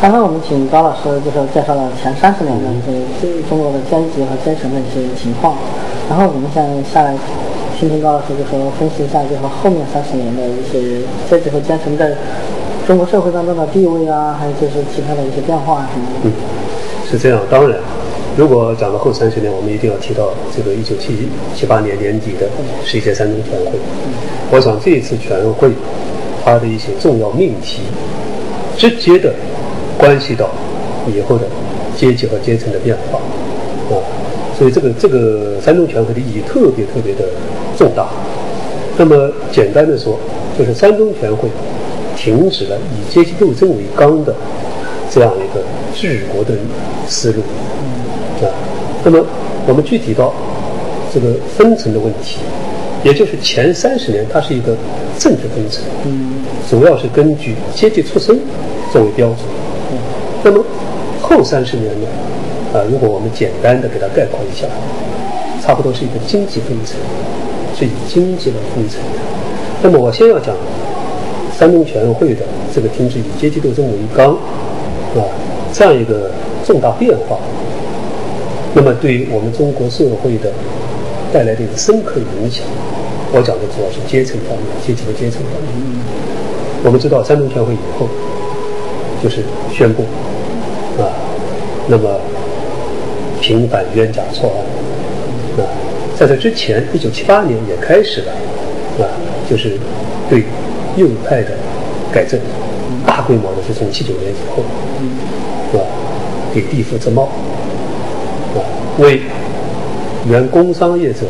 [0.00, 2.70] 刚才我们请高老师就是介绍了前三十年的
[3.20, 5.56] 这中国的阶级和阶层的一些情况，
[6.08, 7.12] 然后我们现在下来
[7.78, 12.16] 听听高老师就说分析一下，就是后面三十年的一些阶级和阶层在。
[12.88, 16.20] 中国社会当中的地位啊，还有就是其他的一些变化什么的。
[16.24, 16.32] 嗯，
[17.06, 17.38] 是这样。
[17.50, 17.78] 当然，
[18.34, 22.48] 如果讲到后三十年，我们一定要提到这个一九七七八年年底的
[22.86, 23.78] 十一届三中全会。
[24.50, 25.68] 我想这一次全会，
[26.42, 27.82] 它的一些重要命题，
[28.78, 29.34] 直接的
[29.98, 30.48] 关系到
[31.06, 31.44] 以后的
[31.94, 33.18] 阶级和阶层的变化
[33.94, 34.00] 啊。
[34.58, 37.24] 所以这个这个三中全会的意义特别特别的
[37.76, 38.08] 重大。
[38.96, 40.18] 那么简单的说，
[40.58, 41.48] 就是三中全会。
[42.20, 44.34] 停止了以阶级斗争为纲的
[45.08, 45.62] 这样一个
[45.94, 46.52] 治国的
[47.06, 47.40] 思路
[48.44, 48.50] 啊。
[49.04, 49.24] 那么
[49.68, 50.34] 我们具体到
[51.14, 52.40] 这个分层的问题，
[53.04, 54.76] 也就是前三十年它是一个
[55.16, 55.84] 政治分层，
[56.68, 58.36] 主要是根据阶级出身
[58.92, 59.38] 作为标准。
[60.42, 60.64] 那么
[61.22, 62.08] 后三十年呢？
[62.72, 64.66] 啊，如果我们简单的给它概括一下，
[65.64, 66.96] 差不多是一个经济分层，
[67.76, 69.18] 是以经济来分层的。
[69.82, 70.54] 那么我先要讲
[71.56, 72.42] 三中全会的
[72.74, 74.32] 这个停止以阶级斗争为纲
[75.14, 75.22] 啊
[75.72, 76.30] 这样一个
[76.64, 77.38] 重大变化，
[78.74, 80.50] 那么对于我们中国社会的
[81.32, 82.64] 带来的一个深刻影响，
[83.32, 85.72] 我讲的主要是阶层方面，阶级和阶层方面。
[86.84, 88.08] 我们知道三中全会以后，
[89.22, 90.02] 就是宣布
[91.00, 91.10] 啊，
[91.88, 92.08] 那么
[93.48, 95.64] 平反冤假错案啊，
[96.14, 98.32] 在这之前，一九七八年也开始了
[99.00, 99.08] 啊，
[99.48, 99.78] 就是
[100.28, 100.44] 对
[100.98, 101.52] 右派的
[102.12, 102.38] 改正，
[103.06, 104.62] 大规模的是从七九年以后
[105.78, 105.80] 啊，
[106.54, 107.22] 给地富自贸
[108.54, 108.60] 啊，
[108.98, 109.22] 为
[110.28, 111.20] 原工商业者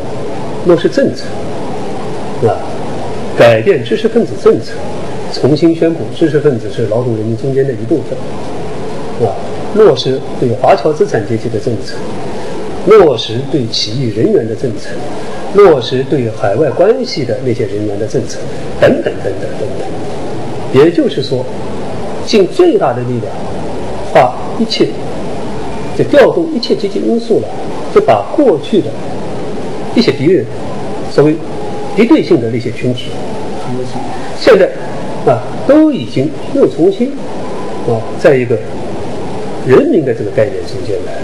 [0.67, 1.23] 落实政策
[2.49, 2.51] 啊，
[3.39, 4.73] 改变知识分子政策。
[5.33, 8.19] 重新宣布知识分子是劳动人民中间的一部分，
[9.79, 11.95] 落实对华侨资产阶级的政策，
[12.87, 14.91] 落实对起义人员的政策，
[15.55, 18.39] 落实对海外关系的那些人员的政策，
[18.81, 19.89] 等等等等等等。
[20.73, 21.45] 也就是说，
[22.27, 23.33] 尽最大的力量，
[24.13, 24.89] 把一切，
[25.97, 27.49] 就调动一切积极因素了，
[27.95, 28.91] 就把过去的
[29.95, 30.45] 一些敌人，
[31.11, 31.37] 所谓
[31.97, 33.11] 敌对性的那些群体，
[34.41, 34.69] 现在。
[35.27, 37.11] 啊，都已经又重新
[37.87, 38.57] 啊，在一个
[39.67, 41.21] 人民的这个概念中间来了，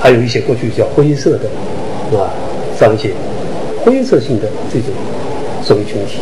[0.00, 2.30] 还有一些过去叫灰色的啊，
[2.78, 3.10] 这样一些
[3.84, 4.90] 灰色性的这种
[5.62, 6.20] 社会群体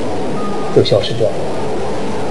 [0.74, 1.34] 都消失掉了。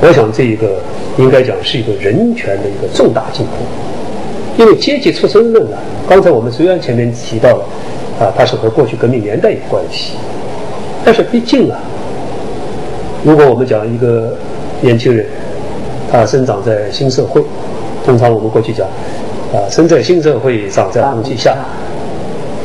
[0.01, 0.81] 我想这一个
[1.17, 7.65] 应该讲是一个人权的一个重大进步，因为阶级出身论啊，刚才我们虽然前面提到了
[8.19, 10.13] 啊，它是和过去革命年代有关系，
[11.05, 11.79] 但是毕竟啊。
[13.25, 14.35] 如果我们讲一个
[14.81, 15.25] 年轻人，
[16.11, 17.41] 他生长在新社会，
[18.05, 18.87] 通常我们过去讲，
[19.53, 21.55] 啊，生在新社会，长在红旗下，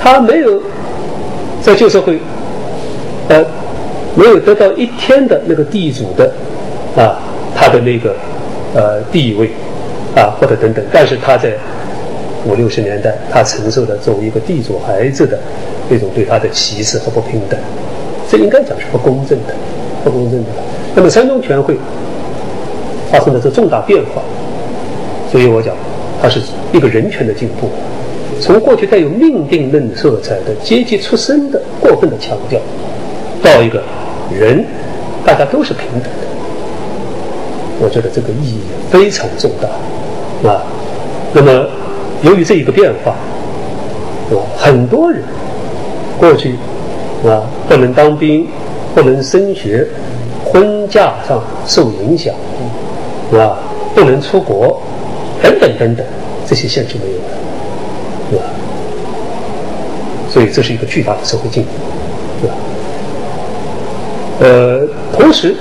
[0.01, 0.61] 他没有
[1.63, 2.19] 在旧社会，
[3.29, 3.45] 呃，
[4.15, 6.33] 没有得到一天的那个地主的，
[6.97, 7.19] 啊，
[7.55, 8.15] 他的那个
[8.75, 9.51] 呃地位，
[10.17, 11.53] 啊，或者等等，但是他在
[12.47, 15.39] 五六十年代，他承受的作为一个地主孩子的
[15.89, 17.59] 那种对他的歧视和不平等，
[18.31, 19.55] 这应该讲是不公正的。
[20.05, 20.51] 不公正的。
[20.95, 21.77] 那么三中全会
[23.11, 24.23] 发生的这重大变化，
[25.31, 25.75] 所以我讲
[26.21, 26.41] 它是
[26.73, 27.69] 一个人权的进步，
[28.41, 32.61] 从过去带有命定论色彩的阶级出身的过分的强调，
[33.43, 33.83] 到一个
[34.31, 34.65] 人
[35.25, 36.27] 大家都是平等的，
[37.81, 38.61] 我觉得这个意义
[38.91, 40.63] 非常重大啊。
[41.33, 41.67] 那么
[42.23, 43.13] 由于这一个变化，
[44.33, 45.23] 啊，很多人
[46.19, 46.57] 过去
[47.25, 48.47] 啊不能当兵。
[48.95, 49.87] 不能升学，
[50.45, 52.35] 婚嫁上受影响，
[53.33, 53.57] 啊？
[53.95, 54.81] 不能出国，
[55.43, 56.07] 等等等等，
[56.47, 57.25] 这些限制没有了，
[58.31, 58.43] 是吧？
[60.31, 61.71] 所以这是一个巨大的社会进步，
[62.41, 62.55] 是吧？
[64.41, 64.81] 呃，
[65.13, 65.55] 同时，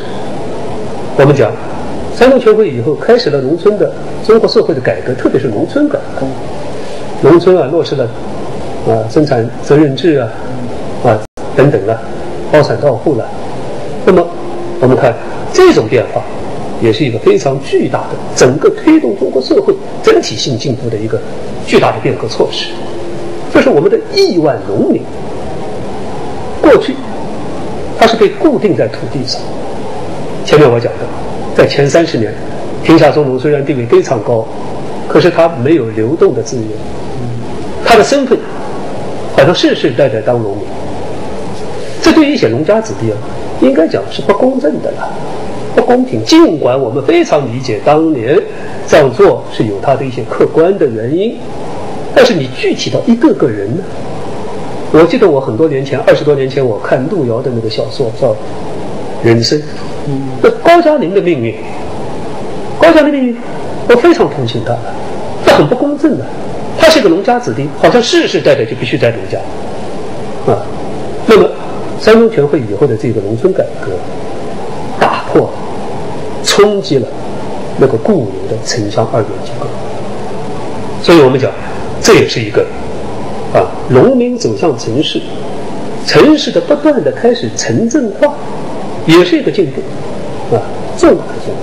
[1.17, 1.51] 我们讲
[2.15, 3.91] 三中全会以后开始了农村的
[4.25, 6.25] 中国社会的改革，特别是农村改革，
[7.21, 8.05] 农村啊落实了
[8.87, 10.29] 啊生产责任制啊
[11.03, 11.19] 啊
[11.55, 11.99] 等等啊。
[12.49, 13.25] 包产到户了，
[14.05, 14.25] 那么
[14.79, 15.13] 我们看
[15.51, 16.21] 这种变化，
[16.81, 21.19] 也是一个非常巨大的整个推动中国社会整体性进步的一个
[21.65, 22.67] 巨大的变革措施。
[23.53, 25.01] 就是我们的亿万农民，
[26.61, 26.95] 过去
[27.97, 29.41] 他是被固定在土地上。
[30.45, 30.99] 前面我讲的，
[31.55, 32.33] 在前三十年，
[32.83, 34.45] 贫下中农虽然地位非常高，
[35.07, 36.67] 可是他没有流动的资源，
[37.83, 38.37] 他的身份
[39.35, 40.65] 好像世世代代当农民。
[42.01, 43.17] 这对于一些农家子弟啊，
[43.61, 45.09] 应该讲是不公正的了，
[45.77, 46.25] 不公平。
[46.25, 48.35] 尽管我们非常理解当年
[48.87, 51.37] 这样做是有他的一些客观的原因，
[52.15, 53.83] 但是你具体到一个个人呢？
[54.91, 58.29] 我记得我很多年前，二十多年前，我看路遥的那个小说叫
[59.23, 59.59] 《人生》，
[60.41, 61.53] 那高加林的命运，
[62.81, 63.37] 高加林的命运，
[63.87, 64.75] 我非常同情他，
[65.45, 66.25] 这很不公正的。
[66.79, 69.37] 他是个农家子弟，好像世世代代就必须在农家，
[70.51, 70.65] 啊，
[71.27, 71.47] 那么。
[71.99, 73.91] 三中全会以后的这个农村改革，
[74.99, 75.49] 打破了、
[76.47, 77.07] 冲击了
[77.77, 79.67] 那个固有的城乡二元结构，
[81.03, 81.51] 所以我们讲，
[82.01, 82.65] 这也是一个
[83.53, 85.21] 啊，农民走向城市，
[86.07, 88.33] 城市的不断的开始城镇化，
[89.05, 89.81] 也是一个进步，
[90.55, 90.57] 啊，
[90.97, 91.59] 重大的进步。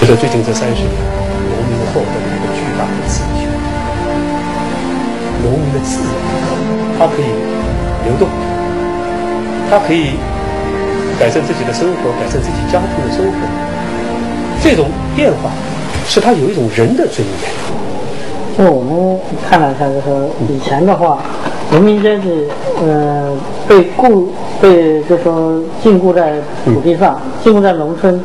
[0.00, 0.94] 就说最近这三十年，
[1.50, 3.44] 农民获得了一个巨大的自由，
[5.42, 6.06] 农民的自由，
[6.98, 7.26] 它可以
[8.06, 8.26] 流动。
[9.70, 10.10] 他可以
[11.18, 13.32] 改善自己的生活，改善自己家庭的生活。
[14.62, 15.50] 这种变化
[16.06, 17.50] 使他有一种人的尊严。
[18.56, 21.18] 就我们看了一下，就说以前的话，
[21.72, 22.46] 农民阶级，
[22.80, 24.28] 呃，被固
[24.60, 28.20] 被就说禁锢在土地上，禁锢在农村，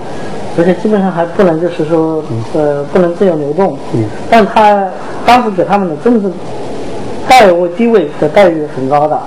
[0.58, 2.24] 而且基本上还不能就是说，
[2.54, 3.76] 呃，不能自由流动。
[3.96, 4.88] 嗯但他
[5.26, 6.32] 当时给他们的政治
[7.28, 9.20] 待位地位的待遇很高的，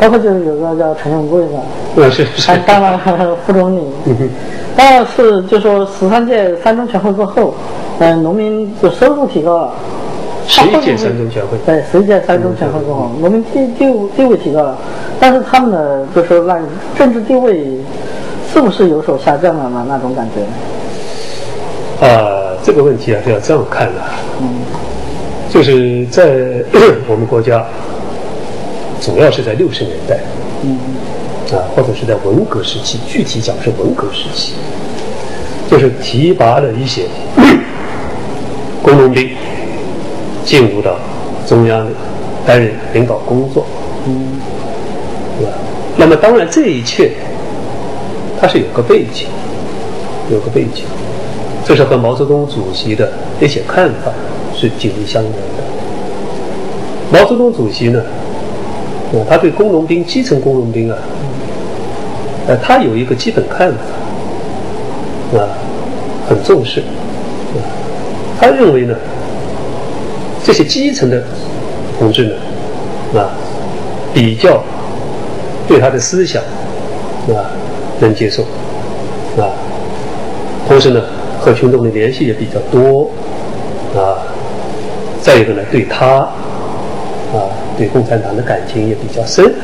[0.00, 1.48] 包括就是有个叫陈永贵的，
[1.94, 2.98] 那是是还， 当了
[3.46, 3.82] 副总理。
[4.06, 4.28] 嗯哼，
[4.76, 7.54] 但是就说十三届三中全会过后，
[7.98, 9.72] 嗯、农民的收入提高了。
[10.46, 14.78] 十一届三中全会，对，十一届三中全会过后，农民地地地位提高了，
[15.20, 16.58] 但是他们的就是那
[16.96, 17.66] 政治地位
[18.52, 19.84] 是不是有所下降了呢？
[19.86, 20.40] 那种感觉？
[22.00, 24.00] 呃，这个问题啊是要这样看的，
[24.40, 24.48] 嗯
[25.50, 26.24] 就是在
[27.08, 27.64] 我们国家，
[29.00, 30.18] 主要是在六十年代，
[30.62, 30.78] 嗯
[31.56, 34.52] 啊，或者是在文革时期，具体讲是文革时期，
[35.70, 37.06] 就是提拔了一些
[38.82, 39.30] 工农兵
[40.44, 40.96] 进入到
[41.46, 41.86] 中央
[42.46, 43.64] 担任领导工作，
[44.06, 44.40] 嗯
[45.38, 45.52] 对吧？
[45.96, 47.12] 那么当然这一切，
[48.40, 49.26] 它是有个背景，
[50.30, 50.84] 有个背景，
[51.64, 54.12] 这是和毛泽东主席的一些看法
[54.54, 55.64] 是紧密相连的。
[57.10, 58.02] 毛泽东主席呢，
[59.28, 60.98] 他对工农兵、基层工农兵啊，
[62.46, 65.48] 呃，他有一个基本看法，啊，
[66.28, 67.58] 很重视，啊，
[68.38, 68.94] 他认为呢，
[70.44, 71.22] 这些基层的
[71.98, 72.24] 同志
[73.14, 73.30] 呢，啊，
[74.12, 74.62] 比较
[75.66, 76.42] 对他的思想
[77.28, 77.50] 啊
[78.00, 78.42] 能接受
[79.38, 79.48] 啊，
[80.66, 81.02] 同时呢
[81.40, 83.10] 和群众的联系也比较多
[83.94, 84.20] 啊，
[85.22, 86.28] 再一个呢对他
[87.78, 89.54] 对共产党的感情也比较深，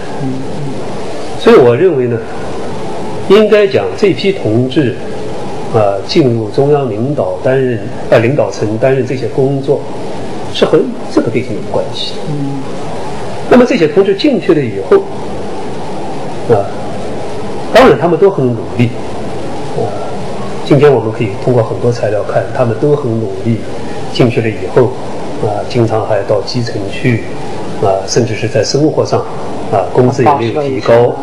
[1.40, 2.16] 所以我认为呢，
[3.29, 4.94] 应该讲这批同志
[5.74, 9.81] 啊进入中央领导担任啊领导层担任这些工作，
[10.55, 10.79] 是和
[11.12, 12.20] 这个背景有关系的。
[13.50, 14.96] 那么这些同志进去了以后，
[16.55, 16.64] 啊，
[17.74, 18.90] 当然他们都很努力，
[19.77, 19.90] 啊，
[20.64, 23.59] 今天我们可以通过很多材料看，他们都很努力，
[24.12, 24.92] 进去了以后，
[25.42, 27.24] 啊，经常还到基层去，
[27.82, 29.20] 啊，甚至是在生活上，
[29.72, 31.14] 啊，工资也没有提高，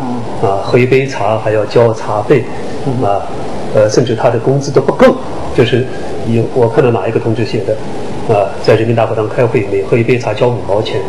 [0.42, 2.44] 啊，喝一杯茶还要交茶费，
[3.02, 3.22] 啊，
[3.74, 5.16] 呃，甚至他的工资都不够，
[5.56, 5.86] 就是
[6.28, 11.00] 有我看到哪一个同志写的，啊，在人民大会堂开会，每喝一杯茶交五毛钱。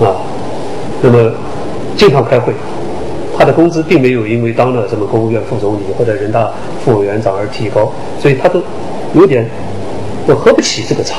[0.00, 0.16] 啊，
[1.02, 1.30] 那么
[1.96, 2.54] 经常开会，
[3.36, 6.50] 他的工资并没有因为当了什么国务院副总理或者人大
[6.82, 8.62] 副委员长而提高，所以他都
[9.12, 9.46] 有点
[10.26, 11.18] 都喝不起这个茶，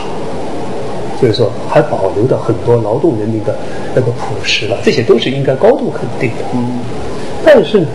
[1.21, 3.55] 所以说还保留着很多劳动人民的
[3.93, 6.43] 那个朴实了，这些都是应该高度肯定的。
[6.55, 6.79] 嗯，
[7.45, 7.87] 但是呢，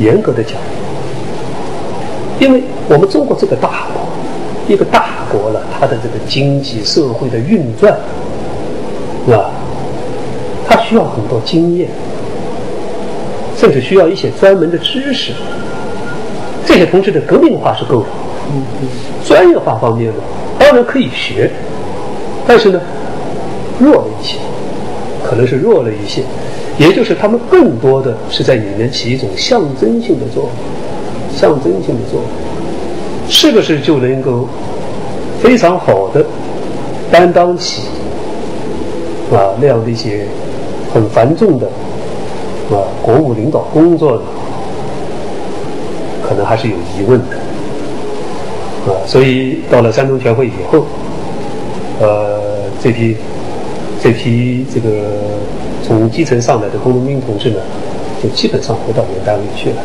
[0.00, 0.54] 严格的讲，
[2.40, 4.02] 因为我们中国这个大国，
[4.66, 7.92] 一个大国了，它的这个经济社会的运转。
[9.28, 9.52] 啊，
[10.66, 11.90] 它需要很多经验，
[13.58, 15.32] 甚至需要一些专门的知识。
[16.72, 18.06] 这些同志的革命化是够的，
[19.26, 20.14] 专业化方面呢，
[20.58, 21.50] 当然可以学，
[22.46, 22.80] 但是呢，
[23.78, 24.38] 弱了一些，
[25.22, 26.22] 可能是弱了一些，
[26.78, 32.24] 也就是他们更多的是在里面起一种象征性的作用，象征性的作用，
[33.28, 34.48] 是不是就能够
[35.42, 36.24] 非常好的
[37.10, 37.82] 担当起？
[39.30, 40.24] 啊，那样的一些
[40.94, 41.66] 很繁重的
[42.70, 44.22] 啊国务领导工作呢，
[46.32, 47.36] 可能还是有疑问的
[48.86, 48.96] 啊。
[49.06, 50.86] 所以到了三中全会以后，
[52.00, 53.16] 呃，这批
[54.02, 54.88] 这批这个
[55.86, 57.60] 从基层上来的工农兵同志呢，
[58.22, 59.76] 就基本上回到原单位去了。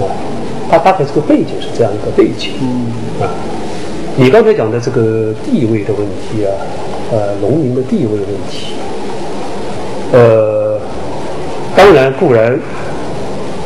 [0.00, 0.10] 啊，
[0.68, 2.50] 他大概这个背景是这样一个背景。
[3.20, 3.30] 啊，
[4.16, 6.50] 你刚才讲的这个地位的问题啊。
[7.10, 8.74] 呃，农民的地位问题，
[10.12, 10.78] 呃，
[11.74, 12.60] 当然固然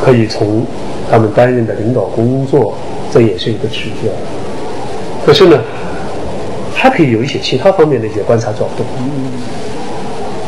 [0.01, 0.65] 可以从
[1.13, 2.73] 他们担任的领导工作，
[3.13, 4.11] 这也是一个指标。
[5.27, 5.61] 可是呢，
[6.75, 8.85] 还可以有一些其他方面的一些观察角度。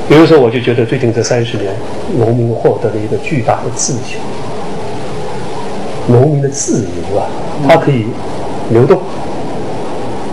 [0.08, 1.70] 比如说，我就觉得最近这三十年，
[2.18, 4.18] 农民获得了一个巨大的自由，
[6.08, 7.26] 农民的自由啊，
[7.68, 8.06] 他可以
[8.70, 8.98] 流动，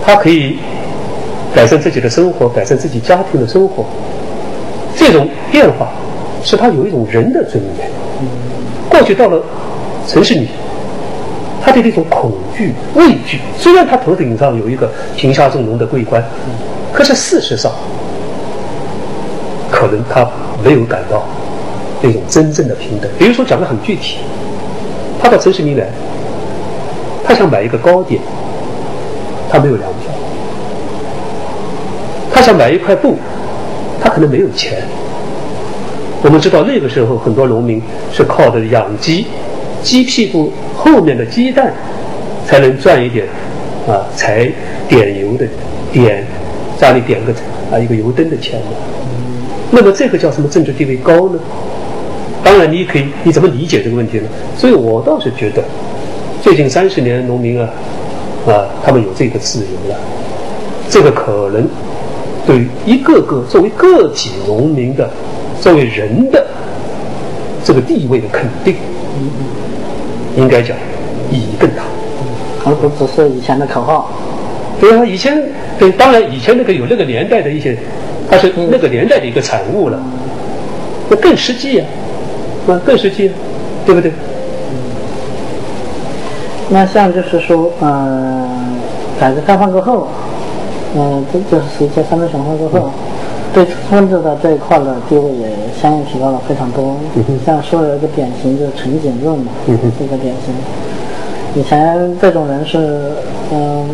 [0.02, 0.58] 他可以。
[1.54, 3.84] 改善自己的生活，改善自己家庭的生活，
[4.96, 5.90] 这种变化
[6.42, 7.90] 是他有一种人的尊严。
[8.88, 9.38] 过去到了
[10.08, 10.48] 城市里，
[11.62, 16.24] 他的那种恐惧、畏惧，虽然他头顶上有一个贫下中农的桂冠，
[16.92, 17.72] 可是事实上，
[19.72, 20.28] 可能他
[20.64, 21.24] 没有感到
[22.02, 23.10] 那种真正的平等。
[23.18, 24.18] 比如说讲的很具体，
[25.22, 25.88] 他到城市里来，
[27.24, 28.22] 他想买一个糕点，
[29.50, 30.12] 他没有粮票。
[32.34, 33.18] 他想买一块布，
[34.02, 34.82] 他可能没有钱。
[36.24, 37.82] 我们知道那个时候很多农民
[38.12, 39.28] 是靠着养鸡，
[39.84, 41.74] 鸡屁股后面的鸡蛋
[42.46, 43.26] 才能赚一点
[43.88, 44.48] 啊，才
[44.88, 45.48] 点油的
[45.92, 46.26] 点
[46.80, 47.34] 家里点个
[47.72, 48.68] 啊一个油灯的钱嘛。
[49.72, 51.40] 那么这个叫什么政治地位高呢？
[52.44, 54.28] 当然，你可以你怎么理解这个问题呢？
[54.58, 55.64] 所以我倒是觉得，
[56.42, 57.70] 最近三十年农民啊
[58.48, 60.00] 啊，他们有这个自由了，
[60.90, 61.68] 这个可能
[62.46, 65.10] 对一个个作为个体农民的。
[65.62, 66.44] 作为人的
[67.64, 68.78] 这个地位的肯定，
[70.36, 70.76] 应该讲
[71.32, 71.84] 意义更大，
[72.66, 74.10] 而不只是以前的口号。
[74.80, 75.42] 对啊，以前
[75.78, 77.78] 对，当然以前那个有那个年代的一些，
[78.30, 80.00] 它是那个年代的一个产物了，
[81.10, 81.86] 那更实际呀，
[82.68, 83.32] 啊，更实际，
[83.86, 84.12] 对不对？
[86.70, 88.50] 那像就是说，嗯，
[89.20, 90.08] 改革开放过后，
[90.96, 92.92] 嗯，这就是在三中全会过后。
[93.54, 95.50] 对知识分子的这一块的地位也
[95.82, 96.96] 相应提高了非常多。
[97.46, 99.52] 像说有一个典型就是陈景润嘛，
[100.00, 100.54] 这个典型。
[101.54, 103.12] 以前这种人是，
[103.52, 103.86] 嗯，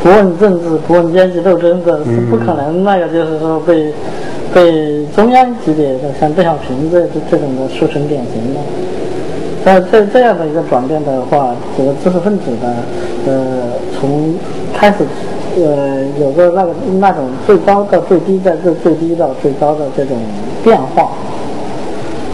[0.00, 3.92] 不问政治、不问阶级斗争的，是不可能那个就是说被
[4.54, 8.60] 被中央级别的像邓小平这这种的树成典型的。
[9.64, 12.72] 在这这样的一个转变的话，这个知识分子的，
[13.26, 14.34] 呃，从
[14.72, 14.98] 开始。
[15.56, 20.16] 呃，有个那个那种最高到最低，在这最低到最高的这种
[20.64, 21.10] 变化。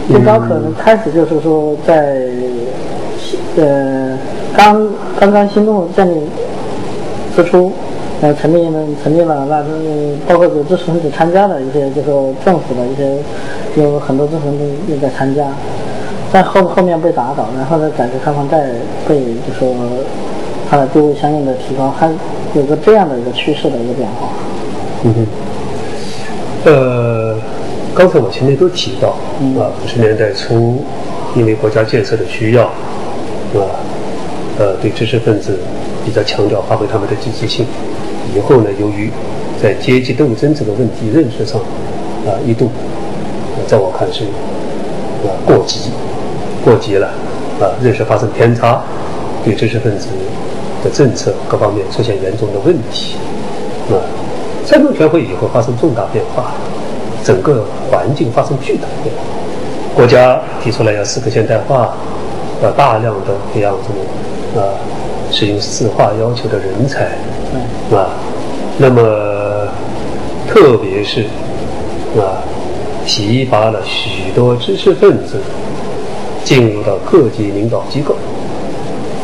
[0.07, 2.27] 最高可能开始就是说，在
[3.57, 4.17] 呃
[4.55, 4.87] 刚
[5.19, 6.19] 刚刚新动建立
[7.35, 7.71] 之初，
[8.21, 9.63] 呃成立了成立了，那
[10.27, 12.09] 包括有知识分子参加的一些，就是
[12.43, 13.17] 政府的一些
[13.75, 15.45] 有很多知识分子也在参加，
[16.33, 18.69] 在后后面被打倒，然后呢改革开放再
[19.07, 19.69] 被就说
[20.69, 22.11] 它的地位相应的提高，还。
[22.55, 24.27] 有个这样的一个趋势的一个变化。
[25.03, 25.27] 嗯哼。
[26.65, 27.35] 呃，
[27.93, 30.83] 刚才我前面都提到，啊，五十年代初，
[31.35, 33.77] 因为国家建设的需要，啊，
[34.57, 35.59] 呃，对知识分子
[36.03, 37.67] 比较强调发挥他们的积极性。
[38.35, 39.11] 以后呢，由于
[39.61, 41.61] 在阶级斗争这个问题认识上，
[42.25, 42.71] 啊，一度，
[43.67, 44.23] 在我看是
[45.23, 45.91] 啊过激，
[46.65, 47.09] 过激了，
[47.61, 48.81] 啊，认识发生偏差，
[49.45, 50.07] 对知识分子。
[50.83, 53.15] 的政策各方面出现严重的问题，
[53.91, 53.99] 啊，
[54.65, 56.51] 三中全会以后发生重大变化，
[57.23, 59.21] 整个环境发生巨大变化，
[59.95, 61.93] 国家提出来要四个现代化，
[62.63, 64.71] 要大量的培养这种啊
[65.31, 67.05] 适应四化要求的人才，
[67.95, 68.07] 啊，
[68.77, 69.67] 那么
[70.47, 71.23] 特别是
[72.17, 72.41] 啊
[73.05, 75.41] 提拔了许多知识分子
[76.43, 78.15] 进入到各级领导机构，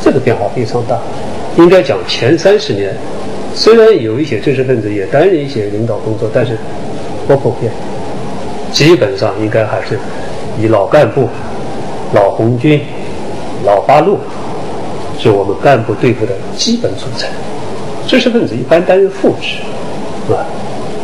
[0.04, 1.00] 这个变化非常大。
[1.58, 2.94] 应该讲前三十年，
[3.54, 6.58] 虽然有一些知识分子也担任一些领导工作，但是
[7.28, 7.72] 不普遍。
[8.74, 9.98] 基本上应该还是
[10.62, 11.30] 以老干部、
[12.14, 12.82] 老红军、
[13.64, 14.18] 老八路
[15.18, 17.30] 是我们干部队伍的基本组成。
[18.06, 19.60] 知识分子一般担任副职，
[20.30, 20.44] 啊，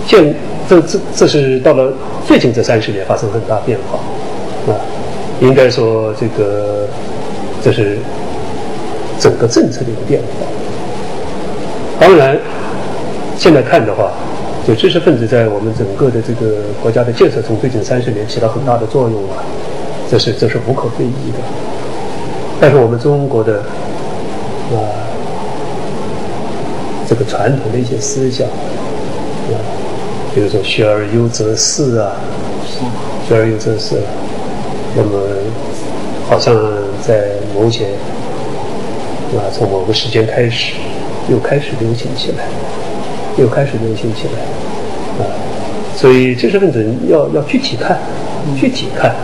[0.05, 0.35] 现
[0.67, 1.93] 这这这是到了
[2.27, 4.75] 最近这三十年发生很大变化，啊，
[5.39, 6.87] 应该说这个
[7.63, 7.97] 这是。
[9.21, 10.47] 整个政策的一个变化。
[11.99, 12.35] 当然，
[13.37, 14.11] 现在看的话，
[14.67, 19.45] 就知识分子在我们整个的这个国家的建设中，最近三十年起到很大的作用啊，
[20.09, 21.37] 这是这是无可非议的。
[22.59, 23.59] 但是我们中国的
[24.73, 24.81] 啊，
[27.07, 29.61] 这个传统的一些思想啊，
[30.33, 32.13] 比如说“学而优则仕”啊
[33.29, 33.95] ，“学而优则仕”，
[34.97, 35.19] 那么
[36.27, 36.55] 好像
[37.05, 37.85] 在某些。
[39.33, 40.73] 啊，从某个时间开始，
[41.29, 42.43] 又开始流行起来，
[43.37, 45.31] 又开始流行起来，啊，
[45.95, 47.97] 所以知识分子要要具体看，
[48.59, 49.15] 具体看，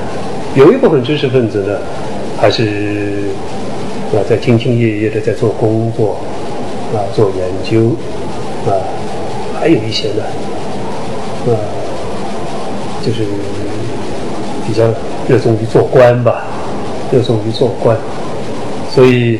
[0.55, 1.77] 有一部分知识分子呢，
[2.39, 3.25] 还是
[4.13, 6.17] 啊在兢兢业业的在做工作，
[6.93, 7.89] 啊做研究，
[8.65, 8.79] 啊，
[9.59, 10.23] 还有一些呢，
[11.47, 11.51] 啊，
[13.05, 13.25] 就是
[14.65, 14.85] 比较
[15.27, 16.45] 热衷于做官吧，
[17.11, 17.97] 热衷于做官，
[18.89, 19.37] 所以。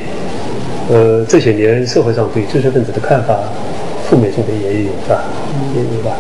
[0.90, 3.38] 呃，这些年社会上对知识分子的看法，
[4.10, 5.24] 负面性的也有吧，
[5.76, 6.16] 也有吧。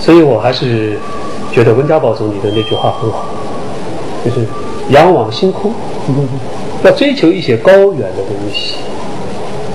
[0.00, 0.96] 所以我还是
[1.52, 3.26] 觉得温家宝总理的那句话很好，
[4.24, 4.46] 就是
[4.90, 5.72] 仰望星空，
[6.82, 8.76] 要追求一些高远的东西，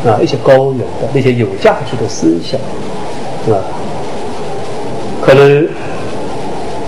[0.08, 2.60] 啊，一些高远的那些有价值的思想，
[3.54, 3.62] 啊，
[5.22, 5.64] 可能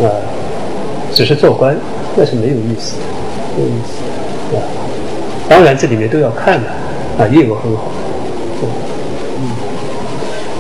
[0.02, 0.10] 啊，
[1.14, 1.78] 只是做官
[2.16, 2.96] 那是没有意思，
[3.56, 4.64] 没有意思，啊，
[5.48, 6.68] 当然这里面都要看的。
[6.70, 6.85] 啊，
[7.28, 7.84] 业务很好。
[9.38, 9.44] 嗯，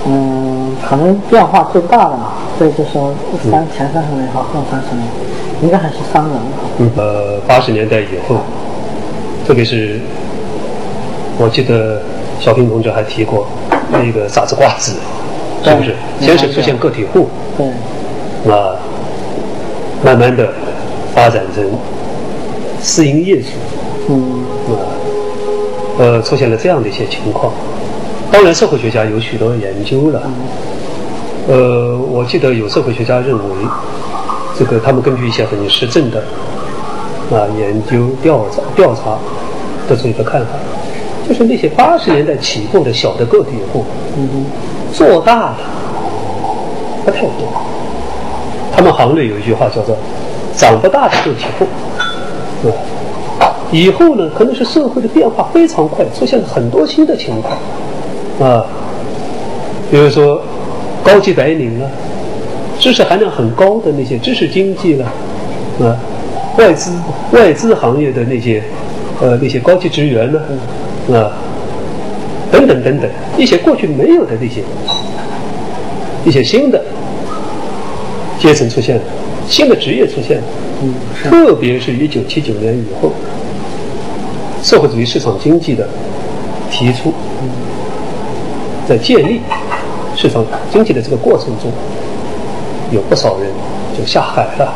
[0.07, 2.17] 嗯，可能变化最大的
[2.59, 3.13] 对，就说
[3.51, 5.07] 三前三十年和后三十年，
[5.61, 6.39] 应该还是商人哈。
[6.77, 8.37] 嗯，呃，八十年代以后，
[9.45, 9.99] 特别是
[11.37, 12.01] 我记得
[12.39, 13.47] 小平同志还提过
[13.91, 14.93] 那个傻子瓜子，
[15.63, 15.95] 是不是？
[16.19, 17.27] 先是出现个体户，
[17.57, 17.67] 对，
[18.51, 18.75] 啊，
[20.03, 20.49] 慢慢的
[21.13, 21.63] 发展成
[22.81, 23.47] 私营业主，
[24.09, 24.64] 嗯，啊，
[25.97, 27.51] 呃，出现了这样的一些情况。
[28.31, 30.21] 当然，社会学家有许多研究了。
[31.47, 33.55] 呃，我记得有社会学家认为，
[34.57, 36.19] 这个他们根据一些很实证的
[37.31, 39.17] 啊研究调查调查
[39.87, 40.47] 得出一个看法，
[41.27, 43.85] 就是那些八十年代起步的小的个体户，
[44.17, 44.45] 嗯
[44.91, 45.57] 做大的
[47.05, 47.47] 不太多。
[48.75, 49.95] 他们行内有一句话叫做
[50.57, 51.65] “长不大的个体户”，
[53.71, 57.57] 以后呢，可能是社会的变化非常快，出现了很多新的情况。
[58.39, 58.65] 啊，
[59.89, 60.41] 比如说
[61.03, 61.89] 高级白领啊，
[62.79, 65.05] 知识含量很高的那些知识经济了，
[65.79, 65.97] 啊，
[66.57, 66.91] 外资
[67.31, 68.61] 外资行业的那些
[69.21, 70.39] 呃那些高级职员呢，
[71.17, 71.31] 啊，
[72.51, 74.61] 等等等等，一些过去没有的那些
[76.25, 76.81] 一些新的
[78.39, 79.01] 阶层出现了，
[79.47, 80.43] 新的职业出现了，
[80.83, 80.93] 嗯，
[81.23, 83.11] 特别是一九七九年以后，
[84.65, 85.87] 社会主义市场经济的
[86.71, 87.13] 提出，
[88.89, 89.39] 在建立
[90.15, 91.71] 市场经济的这个过程中，
[92.91, 93.47] 有不少人
[93.95, 94.73] 就下海了。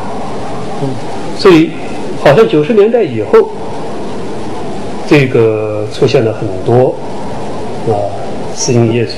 [1.36, 1.72] 所以
[2.22, 3.50] 好像九十年代以后，
[5.08, 6.94] 这个出现了很多
[7.88, 7.90] 啊
[8.54, 9.14] 私营业主。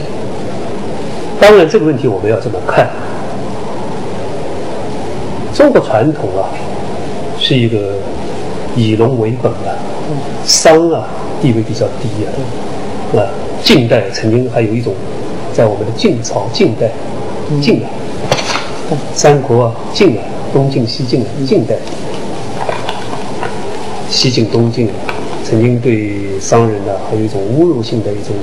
[1.39, 2.89] 当然，这个问题我们要这么看。
[5.53, 6.49] 中国传统啊，
[7.39, 7.77] 是一个
[8.75, 9.77] 以农为本啊，
[10.45, 11.07] 商啊
[11.41, 12.29] 地位比较低啊。
[13.15, 13.29] 啊，
[13.63, 14.95] 近代曾经还有一种，
[15.53, 16.91] 在我们的晋朝、晋代、
[17.61, 17.87] 晋啊，
[19.15, 21.77] 三国啊，晋啊，东晋、西晋啊，晋代，
[24.09, 25.13] 西晋、东晋啊，
[25.45, 28.35] 曾经对商人呢、还有一种侮辱性的一种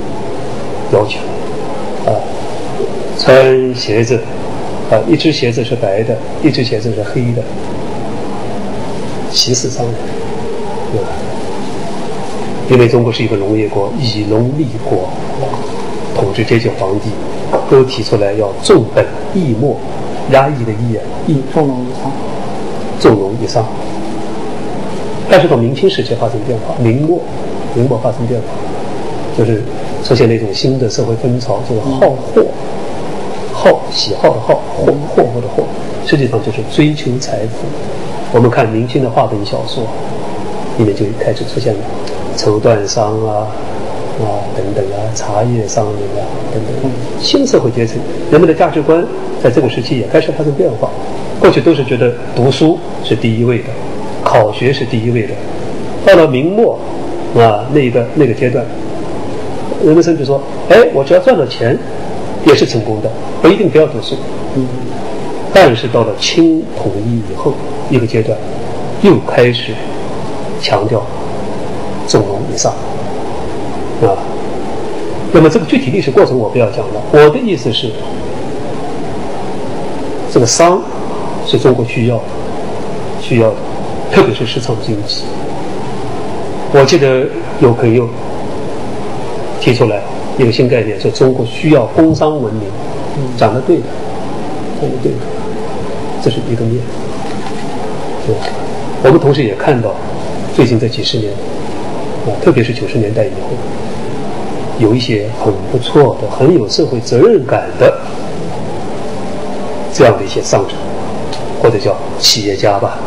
[0.93, 1.17] 要求
[2.05, 2.13] 啊，
[3.17, 4.19] 穿鞋子
[4.91, 7.41] 啊，一只鞋子是白的，一只鞋子是黑的，
[9.31, 9.95] 歧视商人，
[12.69, 15.09] 因为中国是一个农业国，以农立国，
[16.15, 17.09] 统治阶级皇帝
[17.69, 19.03] 都提出来要重本
[19.33, 19.75] 抑末，
[20.31, 22.11] 压抑的抑啊，以重农抑商，
[22.99, 23.65] 重农抑商。
[25.31, 27.19] 但是到明清时期发生变化，明末，
[27.73, 28.47] 明末发生变化，
[29.35, 29.63] 就是
[30.03, 32.45] 出现了一种新的社会风潮，就是好货，
[33.51, 35.63] 好喜好的好，货货物的货，
[36.05, 37.65] 实际上就是追求财富。
[38.31, 39.83] 我们看明清的话本小说，
[40.77, 41.79] 里面就开始出现了
[42.39, 43.47] 绸缎商啊。
[44.19, 47.97] 啊，等等啊，茶叶商人啊，等等，新社会阶层，
[48.29, 49.01] 人们的价值观
[49.41, 50.89] 在这个时期也开始发生变化。
[51.39, 53.69] 过去都是觉得读书是第一位的，
[54.21, 55.29] 考学是第一位的。
[56.05, 56.77] 到了明末
[57.37, 58.65] 啊那一个那个阶段，
[59.85, 61.79] 人们甚至说，哎，我只要赚了钱，
[62.45, 63.09] 也是成功的，
[63.41, 64.17] 不一定非要读书。
[64.57, 64.67] 嗯。
[65.53, 67.53] 但是到了清统一以后
[67.89, 68.37] 一个阶段，
[69.01, 69.71] 又开始
[70.61, 71.01] 强调
[72.09, 72.73] 重农抑商。
[74.01, 74.17] 啊，
[75.31, 77.01] 那么这个具体历史过程我不要讲了。
[77.11, 77.91] 我的意思是，
[80.33, 80.81] 这个商
[81.45, 82.23] 是中国需要的，
[83.21, 83.55] 需要的，
[84.11, 85.23] 特别是市场经济。
[86.71, 87.25] 我记得
[87.59, 88.07] 有朋友
[89.59, 90.01] 提出来
[90.37, 92.63] 一个新概念，说中国需要工商文明。
[93.35, 93.83] 讲的对的，
[94.79, 95.17] 讲的对的，
[96.23, 96.81] 这是一个面。
[98.25, 98.33] 对，
[99.03, 99.93] 我们同时也看到，
[100.55, 101.33] 最近这几十年，
[102.41, 103.49] 特别是九十年代以后。
[104.79, 107.93] 有一些很不错的、很有社会责任感的
[109.93, 110.71] 这样的一些商人，
[111.61, 112.97] 或者叫企业家吧，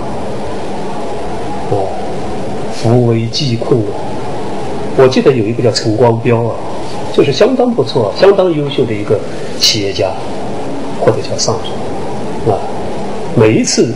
[1.70, 1.88] 哦，
[2.74, 3.96] 扶危济困啊！
[4.98, 6.54] 我记得有一个叫陈光标啊，
[7.10, 9.18] 就是相当不错、相当优秀的一个
[9.58, 10.10] 企业家，
[11.00, 12.60] 或者叫商人啊。
[13.34, 13.94] 每一次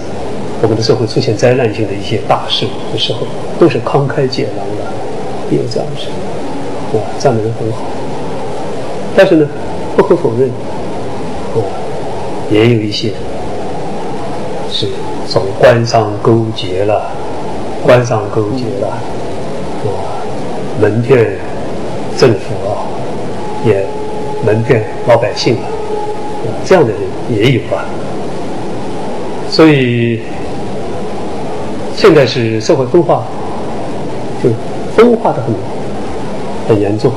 [0.63, 3.19] 我们的社会出现灾难性的一些大事的时候，
[3.61, 4.85] 都是慷慨解囊的，
[5.51, 6.09] 也有这样的事。
[6.97, 7.79] 啊，这样的人很好，
[9.17, 9.49] 但是呢，
[9.97, 11.59] 不可否认，啊，
[12.49, 13.11] 也有一些
[14.71, 14.87] 是
[15.29, 17.11] 从官商勾结了，
[17.85, 20.23] 官商勾结了，啊，
[20.81, 21.37] 蒙骗
[22.17, 22.87] 政府啊，
[23.67, 23.85] 也
[24.45, 25.67] 门骗老百姓啊，
[26.65, 27.85] 这样的人也有啊。
[29.51, 30.21] 所以
[31.97, 33.25] 现在是社会分化，
[34.43, 34.51] 就
[34.97, 35.55] 分化的很。
[36.69, 37.13] 很严重，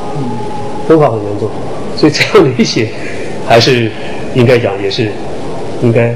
[0.88, 1.49] 分化很严重，
[1.97, 2.88] 所以这样的一些，
[3.47, 3.91] 还是
[4.36, 5.09] 应该讲也是
[5.82, 6.09] 应该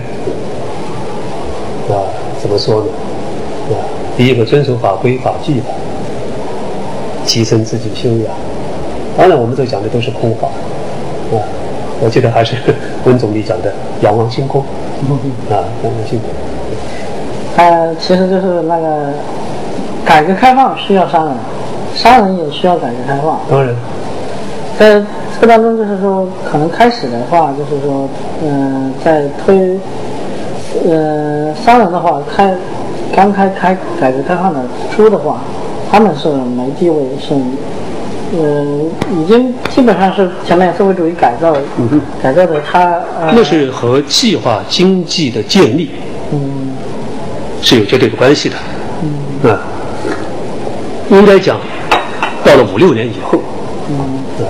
[1.89, 2.05] 啊
[2.39, 2.89] 怎么说呢？
[3.72, 3.82] 啊，
[4.16, 5.66] 第一个遵守法规法纪的，
[7.26, 8.28] 提升自己修养。
[9.18, 10.47] 当然，我们这讲的都是空话
[11.32, 11.41] 啊。
[11.99, 12.55] 我记得还是
[13.05, 14.61] 温总理讲的“仰望星空”
[15.49, 16.30] 啊，仰望星空。
[17.55, 19.11] 他其实就是那个
[20.06, 21.36] 改革开放需要商人，
[21.95, 23.39] 商人也需要改革开放。
[23.49, 23.74] 当然，
[24.78, 25.01] 在
[25.39, 28.08] 这个当中，就是说，可能开始的话，就是说，
[28.43, 29.80] 嗯、在推，
[30.89, 32.56] 呃，商人的话，开
[33.16, 34.62] 刚开开改革开放的
[34.95, 35.41] 初的话，
[35.91, 37.34] 他们是没地位，是，
[38.36, 38.66] 呃，
[39.12, 41.56] 已经基本上是前面社会主义改造，
[42.22, 45.91] 改造的他，呃、那是和计划经济的建立
[46.32, 46.74] 嗯
[47.62, 48.56] 是有绝对的关系的。
[49.04, 49.62] 嗯啊，
[51.18, 51.59] 应该讲，
[52.43, 53.39] 到了五六年以后，
[53.89, 53.95] 嗯
[54.45, 54.49] 啊，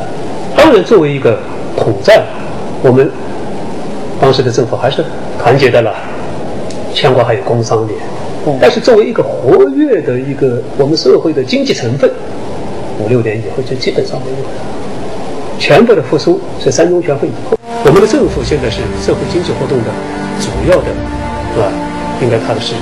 [0.56, 1.38] 当然作为一个
[1.76, 2.24] 统战，
[2.82, 3.10] 我们
[4.22, 5.04] 当时的政府还是
[5.38, 5.94] 团结的了，
[6.94, 8.00] 全国还有工商联。
[8.62, 12.10] 但是作为一个活跃的一个我们社会的经济成分，
[13.00, 14.50] 五六年以后就基本上没有了。
[15.60, 19.86] 全部的复苏是三中全会以后，我们的政府现在是社会经济活动的
[20.42, 20.88] 主要的，
[21.56, 21.72] 是吧？
[22.22, 22.74] 应该它的是，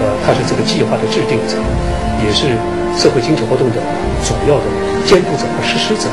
[0.00, 1.56] 呃，它是这个计划的制定者，
[2.24, 2.56] 也是
[2.96, 3.76] 社会经济活动的
[4.24, 4.62] 主要的
[5.04, 6.08] 监督者和实施者。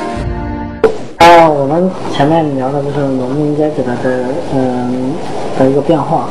[1.17, 4.09] 啊，我们前面聊的就是农民阶级的这
[4.53, 5.13] 嗯
[5.57, 6.27] 的一个变化，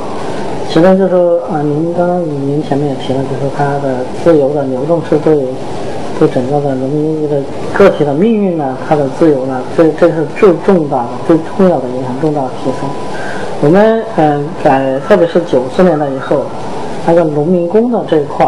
[0.69, 5.35] 其中就是说，呃，您刚刚您前面也提了，就是它的自由的流动是对
[6.19, 7.41] 对整个的农民阶级的
[7.73, 12.89] 个体的命运呢，它的自由呢，这这是最重大的、最重要的影响，重大的提升。
[13.63, 16.43] 我们嗯，在特别是九十年代以后，
[17.07, 18.47] 那个农民工的这一块，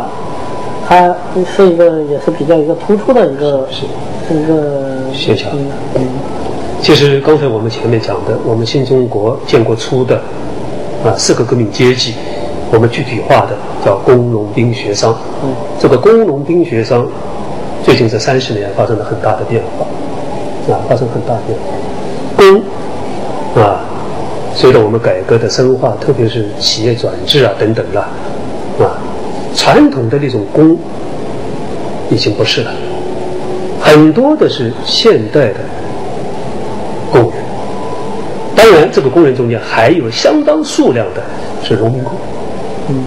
[0.87, 1.15] 它
[1.57, 5.67] 是一个也是比较一个突出的一个是一个现象嗯
[5.97, 6.03] 嗯
[6.83, 10.17] 其实刚才我们前面讲的，我们新中国建国初的
[11.03, 12.15] 啊四个革命阶级，
[12.71, 15.17] 我们具体化的叫工农兵学商。
[15.43, 17.07] 嗯这个工农兵学商，
[17.83, 21.65] 最近这三十年发生了很大的变化，啊，发生很大的变化。
[22.37, 23.81] 工啊，
[24.55, 28.09] 随着我们改革的深化，特别是企业转制啊等等啦，啊，
[29.65, 30.77] 传统的那种工
[32.11, 32.71] 已经不是了，
[33.81, 35.55] 很多的是现代的
[37.11, 37.43] 工人。
[38.55, 41.23] 当然，这个工人中间还有相当数量的
[41.67, 42.13] 是农民工。
[42.91, 43.05] 嗯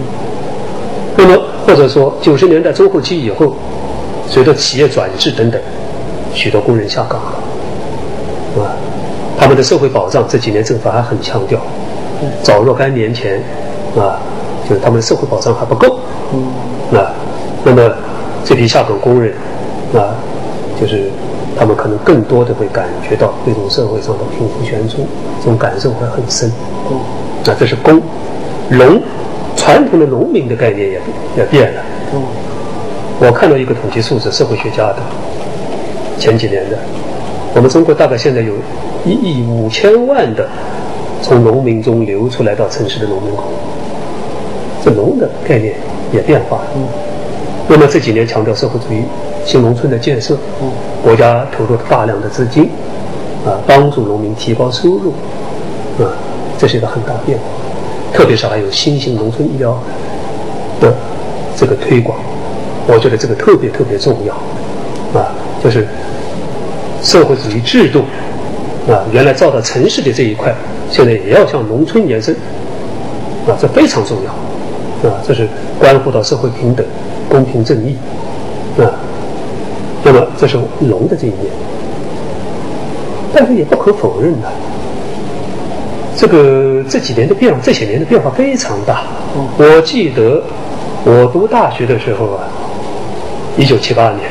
[1.16, 3.54] 那么或者说九十年代中后期以后，
[4.28, 5.60] 随着企业转制等等，
[6.34, 8.74] 许多工人下岗了，啊，
[9.38, 11.60] 他们的社会保障这几年政府还很强调，
[12.42, 13.40] 早若干年前，
[13.96, 14.18] 啊，
[14.68, 15.98] 就是他们的社会保障还不够，
[16.32, 16.98] 嗯。
[16.98, 17.12] 啊，
[17.64, 17.90] 那么
[18.44, 19.32] 这批下岗工人，
[19.94, 20.14] 啊，
[20.80, 21.10] 就是
[21.58, 25.06] 他们可能更多的会感觉到这种社会上的贫富悬殊，
[25.40, 26.50] 这种感受会很深。
[26.90, 26.96] 嗯。
[27.46, 28.00] 啊，这是工，
[28.68, 29.00] 农，
[29.56, 31.00] 传统的农民的概念也
[31.36, 31.80] 也变了。
[32.14, 32.22] 嗯。
[33.20, 34.96] 我看到一个统计数字，社会学家的，
[36.18, 36.78] 前几年的，
[37.54, 38.52] 我们中国大概现在有
[39.04, 40.46] 一亿五千万的
[41.20, 43.44] 从农民中流出来到城市的农民工，
[44.88, 45.74] 这农的概念
[46.12, 46.64] 也变化了。
[47.68, 49.02] 那么这几年强调社会主义
[49.44, 50.34] 新农村的建设，
[51.02, 52.70] 国家投入了大量的资金，
[53.44, 55.10] 啊，帮助农民提高收入，
[56.02, 56.08] 啊，
[56.56, 57.44] 这是一个很大变化。
[58.14, 59.78] 特别是还有新型农村医疗
[60.80, 60.94] 的
[61.54, 62.18] 这个推广，
[62.86, 64.34] 我觉得这个特别特别重要，
[65.20, 65.28] 啊，
[65.62, 65.86] 就是
[67.02, 68.00] 社会主义制度
[68.90, 70.54] 啊，原来造到城市的这一块，
[70.90, 72.34] 现在也要向农村延伸，
[73.46, 74.34] 啊，这非常重要，
[75.02, 76.84] 啊，这是关乎到社会平等、
[77.28, 77.96] 公平正义，
[78.80, 78.90] 啊，
[80.02, 81.52] 那么这是龙的这一面，
[83.32, 84.48] 但是也不可否认的。
[86.16, 89.02] 这个这几年的变化，这些年的变化非常大。
[89.56, 90.42] 我记得
[91.04, 92.48] 我读大学的时候啊，
[93.56, 94.28] 一九七八年，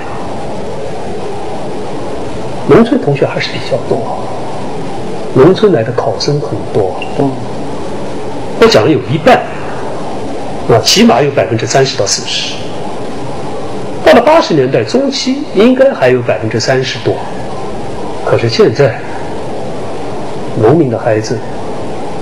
[2.67, 4.17] 农村同学还是比较多，
[5.33, 6.93] 农村来的考生很多。
[7.19, 7.31] 嗯
[8.59, 9.39] 我讲了有一半，
[10.69, 12.53] 啊，起码有百分之三十到四十。
[14.05, 17.15] 到了八十年代中期，应该还有百分之三十多。
[18.25, 18.99] 可是现在，
[20.61, 21.37] 农民的孩子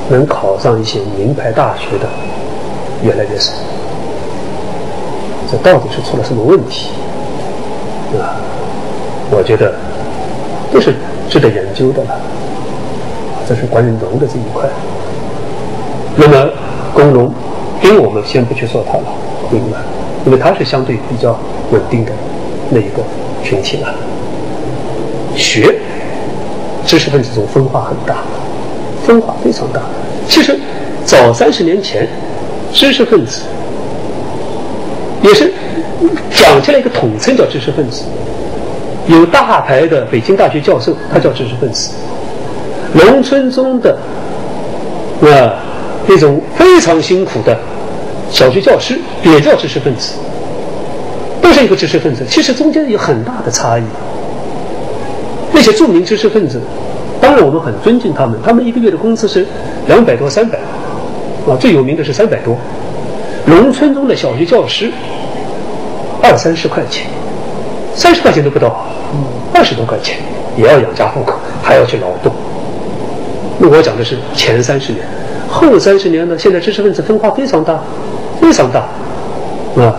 [0.10, 2.08] 能考上一些名牌大学的
[3.04, 3.52] 越来越少，
[5.52, 6.90] 这到底是出了什么问题？
[8.20, 8.38] 啊，
[9.32, 9.74] 我觉得
[10.72, 10.94] 这是
[11.30, 12.20] 值得研究的了。
[13.48, 14.68] 这是关于农的这一块。
[16.16, 16.50] 那么
[16.94, 17.34] 工农
[17.86, 19.04] 兵我们先不去说它了，
[19.52, 19.78] 明白，
[20.26, 21.40] 因为它是相对比较
[21.72, 22.12] 稳定的
[22.72, 23.04] 那一个
[23.44, 23.94] 群体了。
[25.36, 25.76] 学
[26.84, 28.24] 知识分子中分化很大，
[29.06, 29.82] 分化非常大。
[30.28, 30.60] 其实
[31.06, 32.08] 早三十年前，
[32.74, 33.42] 知识分子
[35.22, 35.54] 也是
[36.32, 38.06] 讲起来一个统称叫知识分子，
[39.06, 41.92] 有大牌的北京大学教授，他叫知识分子；
[42.94, 43.96] 农村中的
[45.20, 45.54] 那
[46.08, 47.56] 那种非常辛苦的
[48.36, 50.16] 小学教师也叫知识分子，
[51.42, 52.26] 都是一个知识分子。
[52.30, 53.84] 其实中间有很大的差异。
[55.54, 56.60] 那些著名知识分子，
[57.22, 59.48] 当然我们很尊敬他们，他们一个月的工资是
[59.88, 60.58] 两百多、三百，
[61.48, 62.58] 啊，最有名的是三百多。
[63.46, 64.92] 农村中的小学教师，
[66.22, 67.08] 二三十块钱，
[67.96, 68.86] 三十块钱都不到，
[69.54, 70.18] 二十多块钱
[70.58, 72.34] 也要养家糊口，还要去劳动。
[73.58, 75.06] 那我讲的是前三十年，
[75.50, 76.38] 后三十年呢？
[76.38, 77.80] 现在知识分子分化非常大，
[78.42, 78.82] 非常大，
[79.82, 79.96] 啊，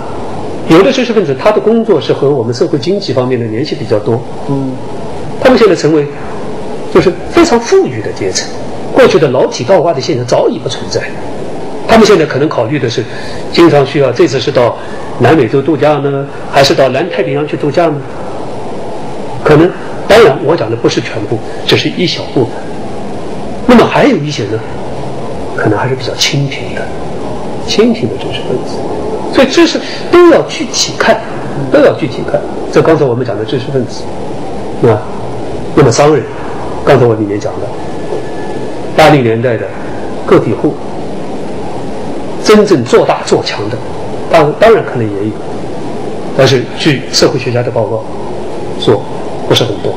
[0.69, 4.73] 有的知识分子他的工作是和我们社会经济方面的联系比较多，嗯。
[5.39, 6.05] 他们现在成为
[6.93, 8.49] 就是非常富裕的阶层，
[8.93, 11.01] 过去的老体倒挂的现象早已不存在。
[11.87, 13.05] 他们现在可能考虑的是，
[13.53, 14.77] 经常需要这次是到
[15.21, 17.97] 南美洲度假呢，还是到南太平洋去度假呢？
[19.45, 19.71] 可能，
[20.09, 22.53] 当然我讲的不是全部，只是一小部分。
[23.67, 24.59] 那么还有一些呢，
[25.55, 26.83] 可能还是比较清贫的，
[27.67, 28.77] 清醒的知识分子。
[29.35, 31.21] 所以知识都要具体看，
[31.73, 32.41] 都要具体看。
[32.73, 34.03] 这刚才我们讲的知识分子，
[34.89, 35.03] 啊。
[35.75, 36.25] 那么商人，
[36.87, 37.67] 刚才我里面讲的，
[38.97, 39.67] 八零年代的
[40.25, 40.75] 个体户，
[42.43, 43.77] 真正做大做强的，
[44.33, 45.33] 当当然可能也有，
[46.35, 48.03] 但是据社会学家的报告
[48.81, 49.03] 说，
[49.47, 49.93] 不是很多，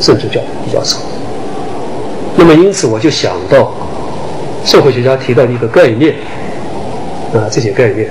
[0.00, 0.98] 甚至叫比较少。
[2.36, 3.72] 那么因此我就想到，
[4.64, 6.14] 社会学家提到的一个概念，
[7.36, 8.08] 啊，这些概念，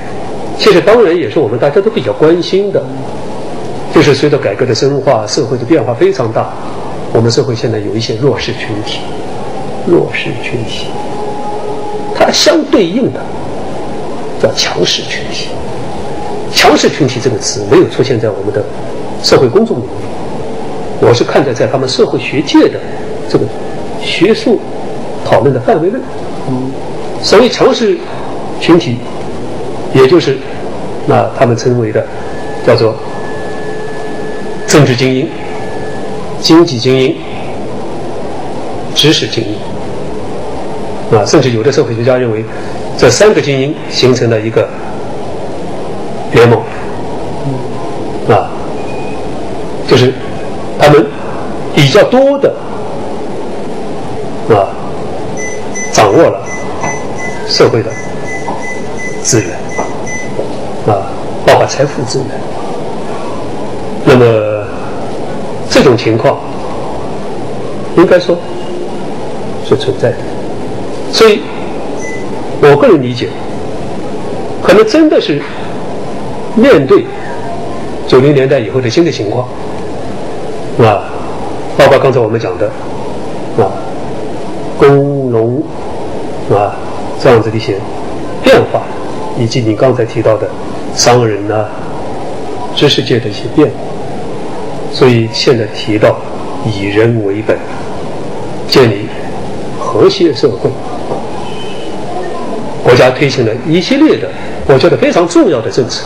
[0.57, 2.84] 其实当然也是我们大家都比较关心的，
[3.93, 6.53] 就是随着改革的深化，社会的变化非常大。
[7.13, 8.99] 我们社会现在有一些弱势群体，
[9.88, 10.88] 弱势群体，
[12.13, 13.19] 它相对应的
[14.41, 15.49] 叫强势群体。
[16.53, 18.63] 强势群体这个词没有出现在我们的
[19.23, 19.89] 社会公众领域，
[21.01, 22.80] 我是看在在他们社会学界的
[23.30, 23.45] 这个
[24.01, 24.59] 学术
[25.26, 25.99] 讨论的范围内。
[26.47, 26.71] 嗯，
[27.21, 27.97] 所谓强势
[28.59, 28.97] 群体，
[29.95, 30.37] 也就是
[31.07, 32.05] 那他们称为的
[32.67, 32.95] 叫做
[34.67, 35.27] 政治精英。
[36.41, 37.15] 经济精英、
[38.93, 42.45] 知识精英啊，甚至有的社会学家认为，
[42.99, 44.69] 这三个精英形成了一个
[46.33, 46.59] 联盟
[48.29, 48.51] 啊，
[49.87, 50.13] 就是
[50.77, 51.03] 他们
[51.73, 52.53] 比较多的
[54.49, 54.69] 啊，
[55.91, 56.45] 掌握了
[57.47, 57.89] 社会的
[59.23, 59.49] 资源，
[61.66, 62.28] 财富资源，
[64.05, 64.26] 那么。
[65.68, 66.39] 这种情况，
[67.97, 68.38] 应该说
[69.68, 70.18] 是存在的，
[71.11, 71.41] 所以
[72.61, 73.28] 我个人理解，
[74.63, 75.41] 可能真的是
[76.55, 77.05] 面对
[78.07, 79.45] 九零年代以后的新的情况，
[80.80, 81.03] 啊，
[81.78, 82.68] 包括刚才我们讲的
[83.61, 83.68] 啊，
[84.78, 85.61] 工农
[86.51, 86.74] 啊
[87.22, 87.76] 这样子的一些
[88.43, 88.84] 变化，
[89.38, 90.47] 以及你刚才提到的
[90.95, 91.65] 商人呐、
[92.75, 93.73] 知识界的一些变化。
[94.91, 96.15] 所以现在提到
[96.65, 97.57] 以人为本，
[98.67, 99.07] 建立
[99.77, 100.69] 和谐社会，
[102.81, 104.29] 国家推行了一系列的
[104.67, 106.05] 我觉得非常重要的政策，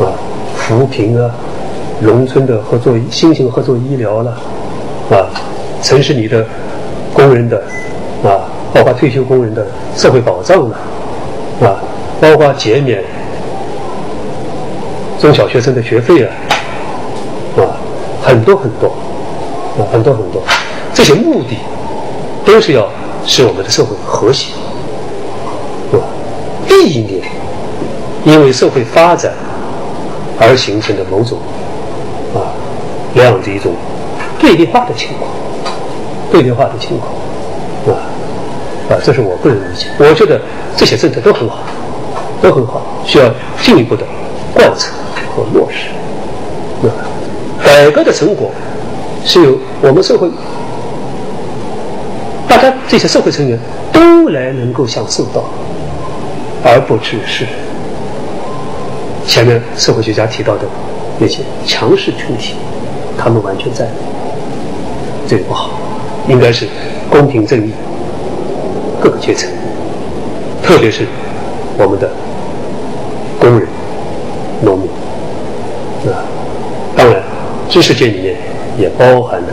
[0.00, 0.12] 啊，
[0.56, 1.30] 扶贫啊，
[2.00, 4.30] 农村的合作新型合作医疗了，
[5.10, 5.30] 啊，
[5.80, 6.44] 城市里的
[7.14, 7.62] 工人的
[8.24, 9.64] 啊，包括退休工人的
[9.96, 10.76] 社会保障了，
[11.62, 11.78] 啊，
[12.20, 13.02] 包括减免
[15.20, 16.30] 中小学生的学费啊。
[17.56, 17.62] 啊
[18.22, 18.88] 很多很多，
[19.78, 20.42] 啊，很多很多，
[20.92, 21.56] 这些目的
[22.44, 22.86] 都是要
[23.24, 24.52] 使我们的社会和谐，
[25.92, 26.02] 啊？
[26.66, 27.22] 避免
[28.24, 29.32] 因为社会发展
[30.38, 31.38] 而形成的某种
[32.34, 32.52] 啊
[33.14, 33.72] 那样的一种
[34.38, 35.30] 对立化的情况，
[36.30, 37.10] 对立化的情况，
[37.96, 38.02] 啊
[38.90, 39.86] 啊，这是我个人理解。
[39.98, 40.40] 我觉得
[40.76, 41.60] 这些政策都很好，
[42.42, 43.24] 都很好，需要
[43.62, 44.04] 进一步的
[44.58, 44.92] 贯彻
[45.34, 45.88] 和落实，
[46.86, 46.92] 啊。
[47.64, 48.50] 改革的成果
[49.24, 50.28] 是由我们社会
[52.46, 53.58] 大家这些社会成员
[53.92, 55.44] 都来能够享受到，
[56.64, 57.46] 而不只是
[59.26, 60.62] 前面社会学家提到的
[61.18, 62.54] 那些强势群体，
[63.18, 63.86] 他们完全在，
[65.28, 65.70] 这个不好，
[66.28, 66.66] 应该是
[67.10, 67.72] 公平正义，
[69.00, 69.50] 各个阶层，
[70.62, 71.06] 特别是
[71.76, 72.10] 我们的
[73.38, 73.68] 工人、
[74.62, 74.88] 农民，
[76.12, 76.22] 啊，
[76.96, 77.22] 当然。
[77.68, 78.36] 知识界里面
[78.78, 79.52] 也包含着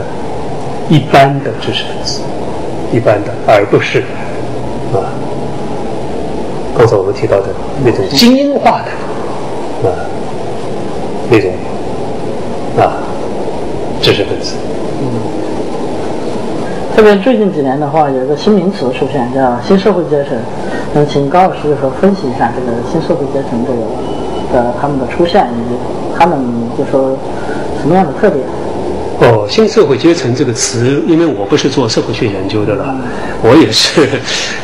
[0.90, 2.22] 一般的知识分子，
[2.94, 4.00] 一般的，而不是
[4.94, 5.12] 啊
[6.78, 7.48] 刚才我们提到的
[7.84, 9.96] 那种精英化的啊
[11.30, 11.52] 那种
[12.78, 12.98] 啊
[14.02, 14.56] 知识分子。
[15.02, 15.06] 嗯
[16.96, 20.38] 特别最近几年的话，有一个新名词出现，叫新社会阶层。
[20.94, 23.80] 那请高老师就说分析一下这个新社会阶层这个
[24.54, 25.76] 的他们的出现，以及
[26.18, 26.40] 他们
[26.78, 27.18] 就说
[27.86, 28.44] 什么样的特点。
[29.22, 32.94] 哦，新社会阶层这个词，因为我不是做社会学研究的了，
[33.44, 34.02] 我也是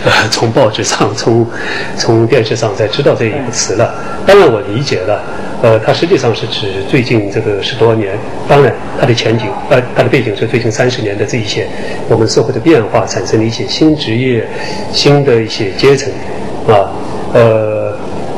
[0.03, 1.47] 呃从报纸上、从
[1.95, 3.93] 从电视上才知道这一个词了。
[4.25, 5.21] 当然我理解了，
[5.61, 8.17] 呃，它实际上是指最近这个十多年，
[8.49, 11.67] 当然它的前景，呃，它的背景是最近三十年的这一些
[12.09, 14.45] 我们社会的变化产生的一些新职业、
[14.91, 16.11] 新的一些阶层，
[16.67, 16.89] 啊，
[17.33, 17.70] 呃。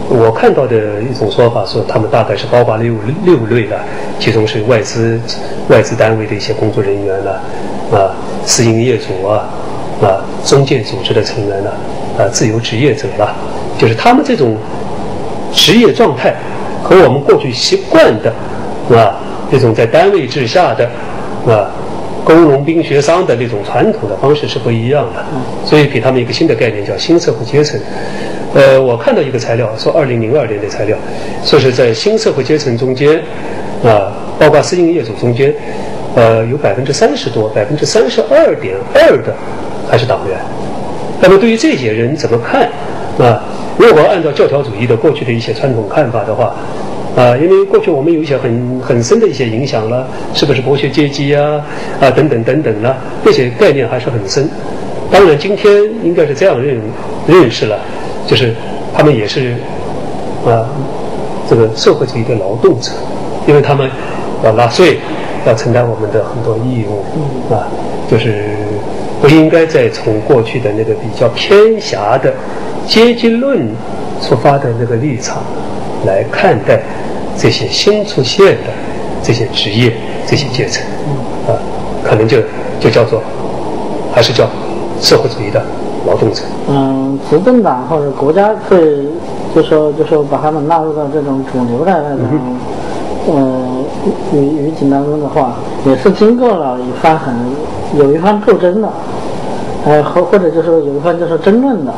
[0.09, 2.93] 我看到的一种说法说，他们大概是包括六
[3.23, 3.79] 六类的，
[4.19, 5.19] 其中是外资
[5.69, 7.31] 外资单位的一些工作人员了，
[7.91, 8.13] 啊，
[8.45, 9.49] 私营业主啊，
[10.01, 11.71] 啊，中介组织的成员了，
[12.17, 13.33] 啊，自由职业者了，
[13.79, 14.57] 就是他们这种
[15.53, 16.35] 职业状态
[16.83, 18.29] 和我们过去习惯的，
[18.95, 19.15] 啊，
[19.49, 20.85] 那种在单位之下的，
[21.47, 21.71] 啊，
[22.25, 25.23] 工农兵学商的那种传统的方式是不一样的，
[25.65, 27.79] 所以给他们一个新的概念叫新社会阶层。
[28.53, 30.95] 呃，我看到一个材料，说二零零二年的材料，
[31.43, 33.19] 说是在新社会阶层中间，
[33.83, 35.51] 啊，包括私营业主中间，
[36.15, 39.33] 呃，有百分之三十多，百分之三十二点二的
[39.89, 40.37] 还是党员。
[41.19, 42.69] 那么对于这些人怎么看？
[43.17, 43.41] 啊，
[43.77, 46.55] 如果按照教条主义的过去的一些传统看法的话，
[47.15, 51.65] 啊，因为过去我们有一些很很深的一些影响了，是不是剥削阶级啊？
[51.99, 52.95] 啊，等等等等了，
[53.25, 54.47] 这些概念还是很深。
[55.11, 55.71] 当然，今天
[56.03, 56.79] 应该是这样认
[57.27, 57.79] 认识了。
[58.27, 58.53] 就是
[58.93, 59.55] 他们也是
[60.45, 60.69] 啊，
[61.49, 62.91] 这个社会主义的劳动者，
[63.47, 63.89] 因为他们
[64.43, 64.99] 要纳税，
[65.45, 67.03] 要承担我们的很多义务
[67.53, 67.67] 啊，
[68.09, 68.49] 就是
[69.21, 72.33] 不应该再从过去的那个比较偏狭的
[72.87, 73.67] 阶级论
[74.21, 75.43] 出发的那个立场
[76.05, 76.81] 来看待
[77.37, 78.71] 这些新出现的
[79.21, 79.93] 这些职业、
[80.27, 80.83] 这些阶层
[81.47, 81.55] 啊，
[82.03, 82.37] 可能就
[82.79, 83.21] 就叫做
[84.13, 84.49] 还是叫
[85.01, 85.63] 社会主义的。
[86.05, 89.07] 劳动者，嗯，执政党或者国家会
[89.55, 92.27] 就说就说把他们纳入到这种主流的那种，
[93.33, 93.85] 嗯，
[94.33, 95.53] 语语境当中的话，
[95.85, 97.33] 也是经过了一番很
[97.97, 98.89] 有一番斗争的，
[99.85, 101.93] 呃，或或者就是有一番就是争论的，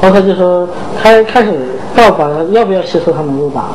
[0.00, 0.66] 包括就说
[1.00, 1.52] 开开始
[1.94, 3.66] 到把要不要吸收他们入党，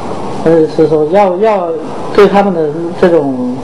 [0.44, 1.70] 或者是说要要
[2.14, 2.62] 对他们的
[3.00, 3.56] 这种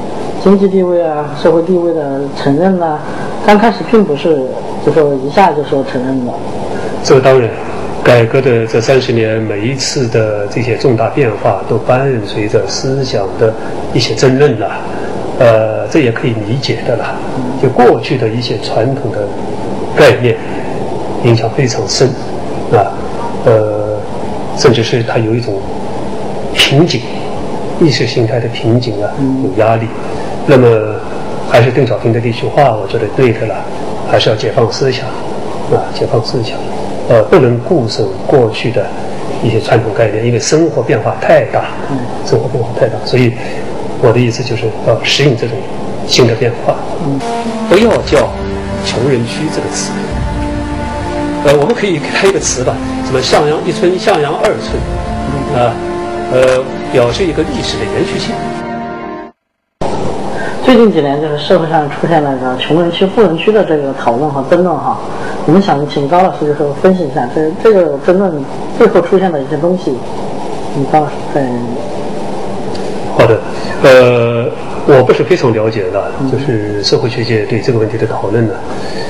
[0.42, 2.98] 经济地位啊、社会地位的承认呐，
[3.46, 4.46] 刚开始并不是。
[4.86, 6.34] 就说一下就说承认了，
[7.04, 7.50] 这当然，
[8.04, 13.54] 改革的这三十年，每一次的这些重大变化都伴随着思想的
[13.94, 14.72] 一些争论了，
[15.40, 17.16] 呃，这也可以理解的了。
[17.62, 19.20] 就过去的一些传统的
[19.96, 20.36] 概念，
[21.24, 22.08] 影响非常深，
[22.72, 22.90] 啊，
[23.46, 24.00] 呃，
[24.58, 25.62] 甚至是它有一种
[26.56, 27.02] 瓶颈，
[27.80, 29.12] 意识形态的瓶颈啊，
[29.44, 29.86] 有压力。
[30.48, 30.68] 那么，
[31.52, 33.56] 还是邓小平的那句话，我觉得对的了。
[34.10, 35.06] 还是要解放思想，
[35.72, 36.58] 啊，解放思想，
[37.10, 38.86] 呃，不能固守过去的
[39.44, 41.66] 一些传统概念，因为生活变化太大，
[42.26, 43.34] 生活变化太大，所以
[44.02, 45.56] 我的意思就是要适应这种
[46.08, 46.76] 新的变化，
[47.70, 48.30] 不要叫
[48.86, 49.92] “穷人区”这个词，
[51.46, 52.76] 呃，我们可以给它一个词吧，
[53.06, 54.76] 什么“向阳一村”“向阳二村”，
[55.56, 55.74] 啊，
[56.34, 58.34] 呃，表示一个历史的延续性。
[60.72, 64.98] 最近几年，就是社会上出现了个穷人区、富人区的这个讨论和争论哈。
[65.46, 68.42] 我们想请高老师就是分析一下这这个争论
[68.80, 69.94] 背后出现的一些东西。
[70.78, 71.46] 你高老师在。
[73.18, 73.38] 好的，
[73.84, 74.50] 呃，
[74.88, 78.54] 我不是非常了解的，就是社会学界对这个问题的讨论呢。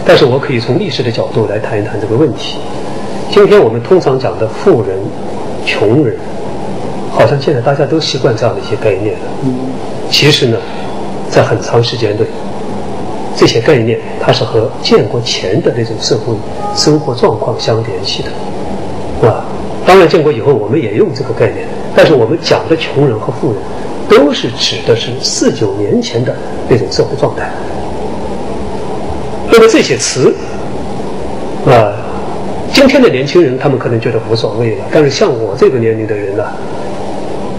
[0.03, 2.57] 但是我可以从历史的角度来谈一谈这个问题。
[3.29, 4.97] 今天我们通常讲的富人、
[5.63, 6.17] 穷人，
[7.11, 9.25] 好像现在大家都习惯这样的一些概念了。
[9.43, 9.53] 嗯。
[10.09, 10.57] 其实呢。
[11.31, 12.25] 在很长时间内，
[13.37, 16.35] 这些概念它是和建国前的那种社会
[16.75, 19.45] 生活状况相联系的，啊，
[19.85, 21.65] 当然建国以后我们也用这个概念，
[21.95, 23.61] 但是我们讲的穷人和富人，
[24.09, 26.35] 都是指的是四九年前的
[26.67, 27.49] 那种社会状态。
[29.49, 30.35] 那么这些词，
[31.65, 31.93] 啊，
[32.73, 36.43] 今天的年轻人他们可能觉得无所谓了，但是像我这个年龄的人呢？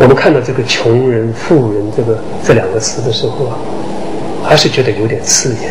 [0.02, 3.56] 我们看到这个“穷人”“富人”这个这两个词的时候啊，
[4.42, 5.70] 还是觉得有点刺眼，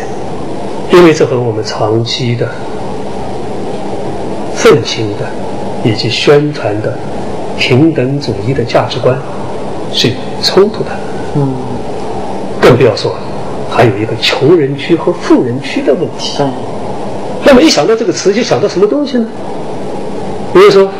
[0.90, 2.48] 因为这和我们长期的
[4.54, 5.26] 奉行的
[5.84, 6.96] 以及宣传的
[7.58, 9.14] 平等主义的价值观
[9.92, 10.10] 是
[10.42, 10.88] 冲突的。
[11.34, 11.52] 嗯，
[12.58, 13.14] 更不要说
[13.70, 16.42] 还有一个穷人区和富人区的问题。
[17.44, 19.26] 那么一想到这个词，就想到什么东西呢？
[20.54, 20.90] 比如说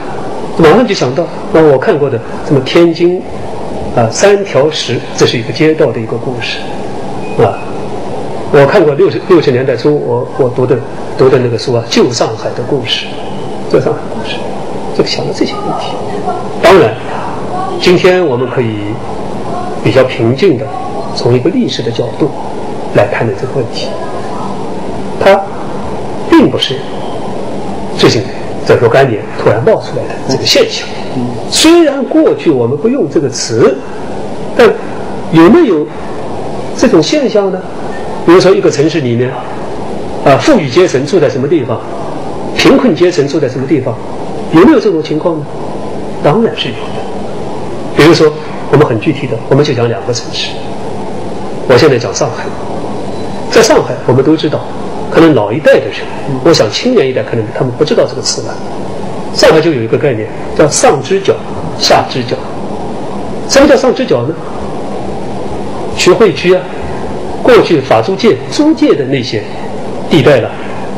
[0.58, 3.20] 马上就想到，那我看过的什么天津
[3.96, 6.58] 啊三条石，这是一个街道的一个故事
[7.42, 7.58] 啊。
[8.52, 10.76] 我看过六十六十年代初，我我读的
[11.16, 13.06] 读的那个书啊，《旧上海的故事》，
[13.72, 14.36] 旧上海故事，
[14.94, 15.86] 就想到这些问题。
[16.62, 16.94] 当然，
[17.80, 18.76] 今天我们可以
[19.82, 20.66] 比较平静的
[21.16, 22.30] 从一个历史的角度
[22.94, 23.88] 来看待这个问题。
[25.18, 25.40] 它
[26.30, 26.76] 并不是
[27.96, 28.22] 最近
[28.66, 30.86] 这若干年突然冒出来的这个现象。
[31.50, 33.76] 虽然过去我们不用这个词，
[34.56, 34.68] 但
[35.32, 35.86] 有没有
[36.76, 37.60] 这种现象呢？
[38.24, 39.30] 比如说，一个城市里面，
[40.24, 41.80] 啊，富裕阶层住在什么地方，
[42.56, 43.94] 贫困阶层住在什么地方，
[44.52, 45.46] 有没有这种情况呢？
[46.22, 47.96] 当然是有的。
[47.96, 48.32] 比如说，
[48.70, 50.48] 我们很具体的，我们就讲两个城市。
[51.68, 52.44] 我现在讲上海，
[53.50, 54.60] 在上海，我们都知道，
[55.12, 55.96] 可能老一代的人，
[56.44, 58.54] 我想青年一代可能他们不知道这个词了。
[59.34, 61.34] 上海就有一个概念叫上支角、
[61.78, 62.36] 下支角。
[63.48, 64.34] 什么叫上支角呢？
[65.96, 66.62] 徐汇区啊。
[67.42, 69.42] 过去法租界租界的那些
[70.08, 70.48] 地带了，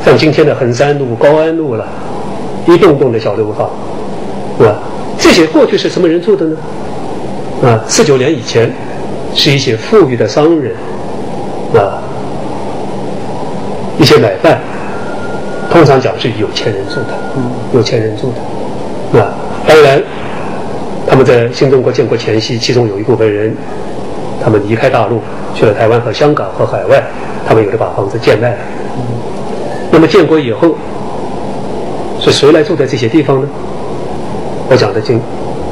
[0.05, 1.89] 像今天的衡山路、高安路了，
[2.67, 3.71] 一栋栋的小楼房，
[4.59, 4.77] 是吧？
[5.19, 6.57] 这些过去是什么人住的呢？
[7.63, 8.71] 啊，四九年以前，
[9.35, 10.77] 是一些富裕的商人，
[11.75, 12.04] 啊，
[13.99, 14.59] 一些买办，
[15.71, 17.09] 通常讲是有钱人住的，
[17.73, 18.33] 有钱人住
[19.13, 19.33] 的，啊，
[19.67, 20.03] 当然，
[21.07, 23.55] 他们在新中国建国前夕，其中有一部分人。
[24.43, 25.21] 他们离开大陆，
[25.55, 27.03] 去了台湾和香港和海外，
[27.47, 28.57] 他们有的把房子贱卖了。
[29.91, 30.75] 那么建国以后，
[32.21, 33.49] 是谁来住在这些地方呢？
[34.69, 35.19] 我讲的今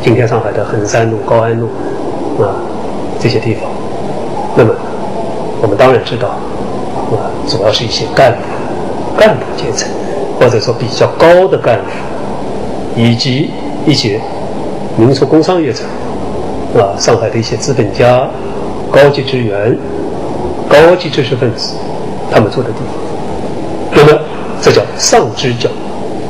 [0.03, 1.67] 今天上海的衡山路、高安路
[2.41, 2.57] 啊
[3.21, 3.65] 这些地方。
[4.57, 4.73] 那么
[5.61, 6.39] 我们当然知道，
[7.15, 8.39] 啊，主要是一些干部、
[9.19, 9.89] 干部阶层，
[10.39, 13.51] 或者说比较高的干部，以及
[13.87, 14.21] 一些
[14.97, 15.85] 民族工商业者，
[16.77, 18.29] 啊，上海的一些资本家。
[18.91, 19.75] 高级职员、
[20.69, 21.73] 高级知识分子，
[22.31, 24.21] 他们住的地方，那么
[24.61, 25.71] 这叫上支角。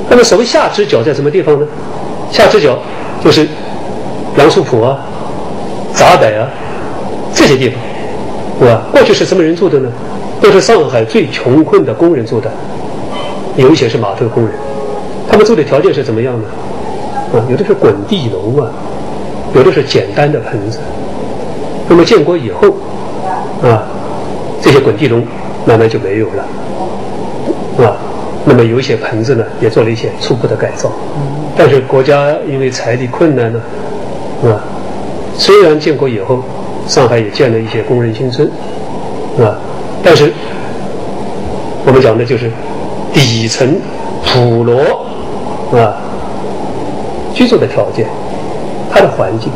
[0.08, 1.66] 那么所谓下支角在什么地方呢？
[2.30, 2.78] 下支角
[3.24, 3.48] 就是
[4.38, 5.00] 杨树浦啊、
[5.92, 6.46] 闸北啊
[7.34, 7.80] 这些地方，
[8.60, 8.82] 是吧？
[8.92, 9.88] 过去是什么人住的呢？
[10.42, 12.50] 都是上海最穷困的工人住的，
[13.56, 14.52] 有一些是码头工人，
[15.30, 16.48] 他们住的条件是怎么样呢？
[17.32, 18.68] 啊，有的是滚地龙啊，
[19.54, 20.78] 有的是简单的棚子。
[21.88, 22.68] 那么建国以后，
[23.62, 23.84] 啊，
[24.60, 25.24] 这些滚地龙
[25.64, 27.96] 慢慢就没有了，啊，
[28.44, 30.90] 那么有一些棚子呢，也做了一些初步的改造，
[31.56, 33.60] 但是国家因为财力困难呢，
[34.44, 34.60] 啊，
[35.38, 36.42] 虽然建国以后
[36.86, 38.50] 上海也建了一些工人新村，
[39.38, 39.56] 啊，
[40.02, 40.32] 但是
[41.86, 42.50] 我们讲的就是
[43.12, 43.80] 底层
[44.24, 45.06] 普罗
[45.72, 45.96] 啊
[47.34, 48.06] 居住的条件，
[48.90, 49.50] 它的环境。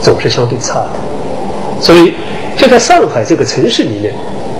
[0.00, 0.90] 总是相对差的，
[1.80, 2.14] 所以
[2.56, 4.12] 就在上海这个城市里面，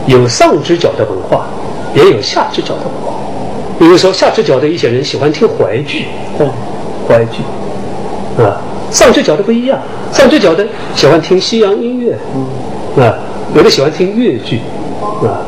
[0.07, 1.47] 有上支角的文化，
[1.97, 3.15] 也有下支角的文化。
[3.77, 6.07] 比如说下支角的一些人喜欢听淮剧，
[6.39, 6.49] 嗯，
[7.09, 7.43] 淮剧，
[8.41, 9.81] 啊，上支角的不一样，
[10.13, 12.17] 上支角的喜欢听西洋音乐，
[12.97, 13.19] 嗯，啊，
[13.55, 14.61] 有的喜欢听粤剧，
[15.22, 15.44] 啊，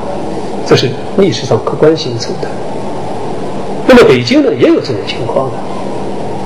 [0.67, 2.49] 这是历史上客观形成的。
[3.87, 5.57] 那么北京呢，也有这种情况的，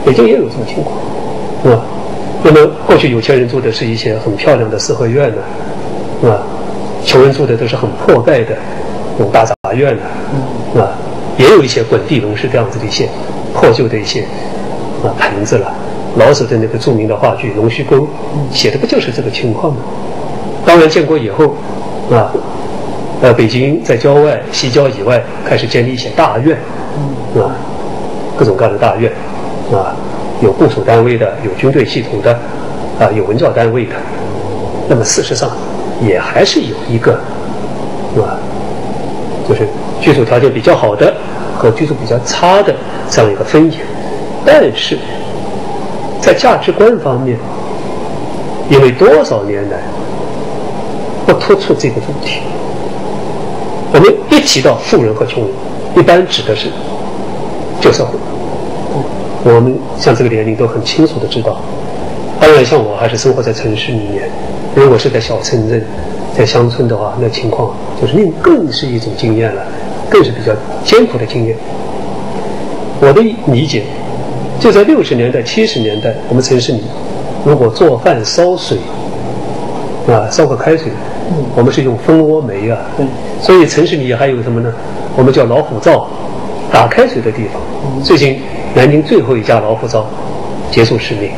[0.04, 1.84] 北京也有这种情况，啊。
[2.44, 6.46] 那么过去有钱人住的是一些很漂亮的四合院呢，啊？
[7.04, 8.56] 穷人住的都是很破败的，
[9.16, 10.02] 那种大杂院呢，
[10.80, 10.94] 啊？
[11.36, 13.08] 也有一些滚地龙是这样子的一些
[13.52, 14.22] 破旧的一些
[15.04, 15.72] 啊棚子了。
[16.16, 17.96] 老舍的那个著名的话剧《龙须沟》
[18.52, 19.80] 写的不就是这个情况吗？
[20.68, 21.54] 当然建国以后
[22.12, 22.30] 啊，
[23.22, 26.54] 呃，北京在郊外、西郊以外开始建立一些大院，
[27.34, 27.56] 啊，
[28.36, 29.10] 各种各样的大院，
[29.72, 29.96] 啊。
[30.40, 32.32] 有部署单位的，有军队系统的，
[33.00, 33.92] 啊，有文教单位的。
[34.88, 35.50] 那么事实上，
[36.00, 37.14] 也还是有一个，
[38.22, 38.38] 啊？
[39.48, 39.66] 就是
[40.00, 41.12] 居住条件比较好的
[41.56, 42.72] 和居住比较差的
[43.10, 43.78] 这样一个分野。
[44.46, 44.96] 但是
[46.20, 47.36] 在价值观方面，
[48.70, 49.78] 因为多少年来
[51.28, 52.40] 不突出这个主题，
[53.92, 55.52] 我们一提到富人和穷人，
[55.94, 56.70] 一般指的是
[57.82, 58.18] 旧社会。
[59.44, 61.60] 我们像这个年龄都很清楚的知道，
[62.40, 64.30] 当然像我还是生活在城市里面。
[64.74, 65.84] 如果是在小城镇、
[66.34, 69.62] 在乡村的话，那情况就是另更是一种经验了，
[70.08, 71.54] 更是比较艰苦的经验。
[73.00, 73.20] 我的
[73.52, 73.84] 理解，
[74.58, 76.84] 就在六十年代、七十年代，我们城市里
[77.44, 78.78] 如果做饭烧水
[80.08, 80.90] 啊，烧个开水，
[81.54, 82.78] 我们是用蜂窝煤啊，
[83.40, 84.72] 所以城市里还有什么呢？
[85.16, 86.06] 我们叫老虎灶
[86.72, 87.60] 打开水的地方。
[88.02, 88.40] 最近
[88.74, 90.06] 南京最后一家老虎灶
[90.70, 91.30] 结束使命，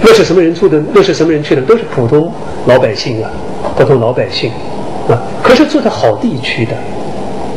[0.00, 0.82] 那是什么人住的？
[0.92, 1.62] 那是什么人去的？
[1.62, 2.32] 都是普通
[2.66, 3.30] 老百姓啊，
[3.76, 4.50] 普通老百姓
[5.08, 5.20] 啊。
[5.42, 6.72] 可是住在好地区的，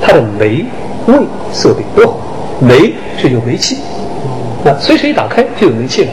[0.01, 0.65] 它的煤
[1.07, 1.15] 卫
[1.53, 2.17] 设备多好，
[2.59, 3.77] 煤是有煤气，
[4.65, 6.11] 啊，随时一打开就有煤气了。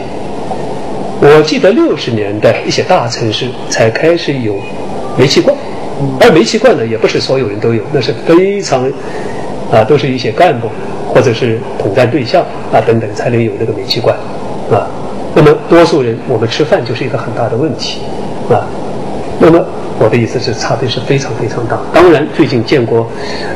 [1.21, 4.55] 我记得六十年代一些大城市才开始有
[5.17, 5.55] 煤气罐，
[6.19, 8.83] 而煤气罐呢，也不是所有人都有，那是非常
[9.71, 10.67] 啊，都是一些干部
[11.13, 12.41] 或者是统战对象
[12.71, 14.15] 啊等等才能有那个煤气罐
[14.71, 14.87] 啊。
[15.35, 18.01] 那么多数人，我们吃饭就是一个很大的问题
[18.49, 18.67] 啊。
[19.41, 19.63] 那么
[19.99, 21.79] 我的意思是，差别是非常非常大。
[21.93, 23.07] 当然，最近建国，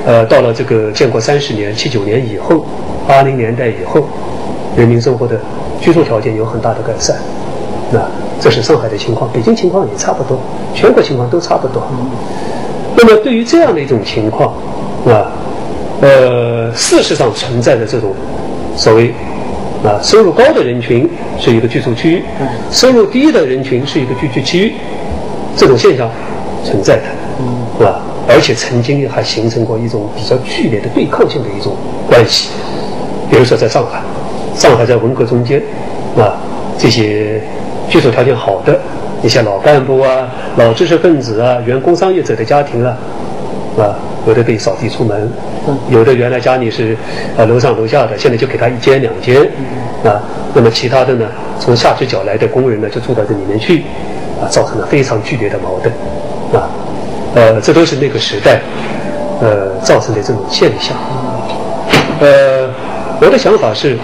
[0.06, 2.66] 呃，到了这个建国三十年，七九年以后，
[3.08, 4.08] 八零年代以后，
[4.78, 5.38] 人民生活的
[5.82, 7.18] 居住条件有很大的改善。
[7.92, 8.00] 那
[8.44, 10.38] 这是上海的情况，北京情况也差不多，
[10.76, 11.82] 全国情况都差不多。
[12.94, 14.54] 那么对于这样的一种情况，
[15.08, 15.32] 啊，
[16.02, 18.14] 呃，事实上存在的这种
[18.76, 19.14] 所谓
[19.86, 22.24] 啊收入高的人群是一个居住区域，
[22.70, 24.74] 收入低的人群是一个居住区域，
[25.56, 26.10] 这种现象
[26.66, 27.04] 存在的，
[27.78, 28.02] 是吧？
[28.28, 31.78] 而且曾经还形成过一种比较剧烈的对抗性的一种
[32.10, 32.50] 关系，
[33.32, 34.02] 比如说在上海，
[34.54, 35.64] 上海在文革中间，
[36.18, 36.36] 啊，
[36.78, 37.42] 这些。
[37.94, 38.76] 居住条件好的
[39.22, 40.28] 一些老干部啊、
[40.58, 42.98] 老知识分子啊、原工商业者的家庭啊，
[43.78, 43.94] 啊，
[44.26, 45.32] 有的被扫地出门，
[45.92, 46.98] 有的原来家里是
[47.38, 49.44] 呃楼上楼下的，现在就给他一间两间，
[50.04, 50.20] 啊，
[50.56, 51.28] 那么其他的呢，
[51.60, 53.84] 从下水角来的工人呢，就住到这里面去，
[54.42, 55.94] 啊，造成了非常剧烈的矛盾，
[56.60, 56.68] 啊，
[57.36, 58.60] 呃，这都是那个时代，
[59.40, 60.98] 呃，造成的这种现象，
[62.20, 62.68] 呃，
[63.22, 63.96] 我的想法是，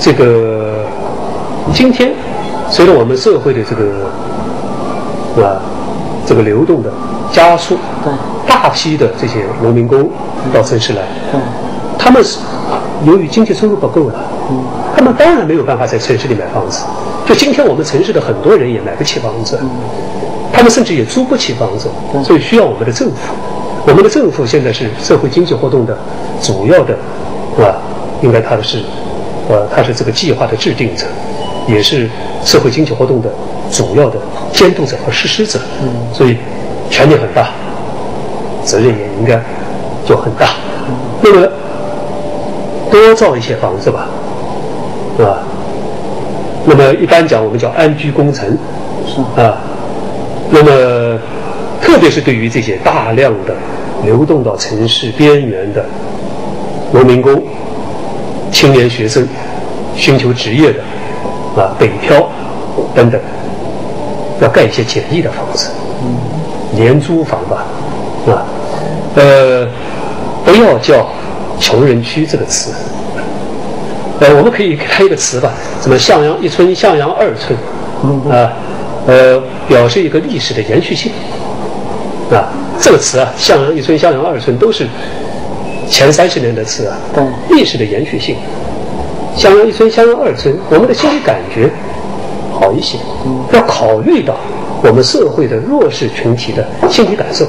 [0.00, 0.86] 这个
[1.74, 2.10] 今天。
[2.70, 3.82] 随着我们社会的这个
[5.46, 5.60] 啊，
[6.26, 6.90] 这个流动的
[7.32, 8.12] 加速，对，
[8.46, 10.10] 大批的这些农民工
[10.52, 11.02] 到城市来，
[11.32, 11.40] 对，
[11.98, 12.38] 他们是
[13.04, 14.14] 由于经济收入不够了，
[14.50, 14.62] 嗯，
[14.96, 16.84] 他们当然没有办法在城市里买房子。
[17.26, 19.68] 就今天我们城市的很多人也买不起房子，嗯，
[20.52, 21.88] 他们甚至也租不起房子，
[22.24, 23.16] 所以需要我们的政府。
[23.86, 25.96] 我们的政府现在是社会经济活动的
[26.42, 26.94] 主要的，
[27.56, 27.76] 是吧？
[28.20, 28.82] 应该它的是，
[29.48, 31.06] 呃，它是这个计划的制定者。
[31.68, 32.08] 也是
[32.44, 33.28] 社会经济活动的
[33.70, 34.16] 主要的
[34.52, 36.38] 监督者和实施者，嗯，所以
[36.90, 37.50] 权力很大，
[38.64, 39.38] 责任也应该
[40.06, 40.54] 就很大。
[41.22, 41.46] 那么
[42.90, 44.08] 多造一些房子吧，
[45.18, 45.44] 啊，
[46.64, 48.56] 那么一般讲我们叫安居工程，
[49.06, 49.58] 是啊，
[50.50, 51.20] 那么
[51.82, 53.54] 特别是对于这些大量的
[54.06, 55.84] 流动到城市边缘的
[56.92, 57.42] 农民工、
[58.50, 59.28] 青年学生、
[59.94, 60.78] 寻求职业的。
[61.58, 62.30] 啊，北漂
[62.94, 63.20] 等等，
[64.40, 65.70] 要盖一些简易的房子，
[66.76, 67.64] 廉租房吧，
[68.28, 68.46] 啊，
[69.16, 69.66] 呃，
[70.44, 71.08] 不要叫
[71.58, 72.72] 穷人区这个词，
[74.20, 75.52] 呃，我们可以给它一个词吧，
[75.82, 77.58] 什么向阳一村、向阳二村，
[78.30, 78.52] 啊，
[79.08, 81.10] 呃，表示一个历史的延续性，
[82.30, 82.46] 啊，
[82.80, 84.86] 这个词啊，向阳一村、向阳二村都是
[85.90, 86.96] 前三十年的词啊，
[87.50, 88.36] 历史的延续性。
[89.38, 91.70] 襄阳一村，襄阳二村，我们的心理感觉
[92.52, 92.98] 好一些。
[93.52, 94.34] 要考虑到
[94.82, 97.46] 我们社会的弱势群体的心理感受，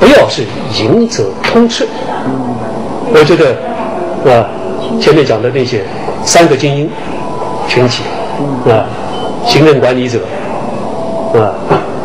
[0.00, 0.42] 不要是
[0.82, 1.86] 赢者通吃。
[3.14, 3.54] 我觉得，
[4.28, 4.50] 啊，
[5.00, 5.84] 前面讲的那些
[6.24, 6.90] 三个精英
[7.68, 8.02] 群体，
[8.68, 8.84] 啊，
[9.46, 10.18] 行政管理者，
[11.34, 11.54] 啊，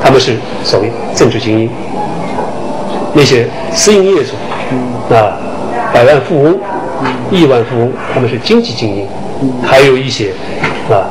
[0.03, 1.67] 他们是所谓政治精英；
[3.15, 4.33] 那些私营业主，
[5.11, 5.41] 啊，
[5.91, 6.55] 百万富翁。
[7.31, 9.07] 亿万富翁，他们是经济精英，
[9.63, 10.33] 还有一些
[10.89, 11.09] 啊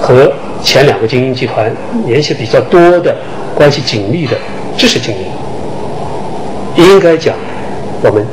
[0.00, 0.32] 和
[0.62, 1.70] 前两个精英集团
[2.06, 3.14] 联系比较多的、
[3.54, 4.36] 关系紧密的
[4.76, 6.84] 知识精英。
[6.84, 7.34] 应该讲，
[8.02, 8.24] 我们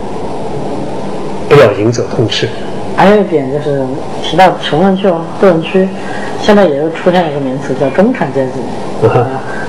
[1.50, 2.48] 不要赢者通吃。
[2.96, 3.86] 还有一点就是
[4.24, 5.08] 提到穷人区、
[5.40, 5.88] 富人区，
[6.42, 8.54] 现在也又出现一个名词叫中产阶级。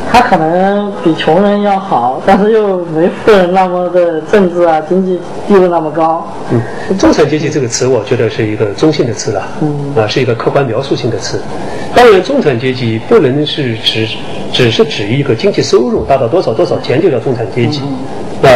[0.09, 6.27] 他可能比穷人要好，但是又没富人那么的政治啊、经济地位那么高。
[6.51, 9.47] 嗯，中产阶级这个词，我觉得是一个中性的词了。
[9.61, 11.43] 嗯，啊，是一个客观描述性的词。
[11.95, 14.09] 当然，中产阶级不能是指
[14.53, 17.83] 只是指一个经济收入达到多少多少钱就叫中产阶级。
[18.43, 18.49] 啊，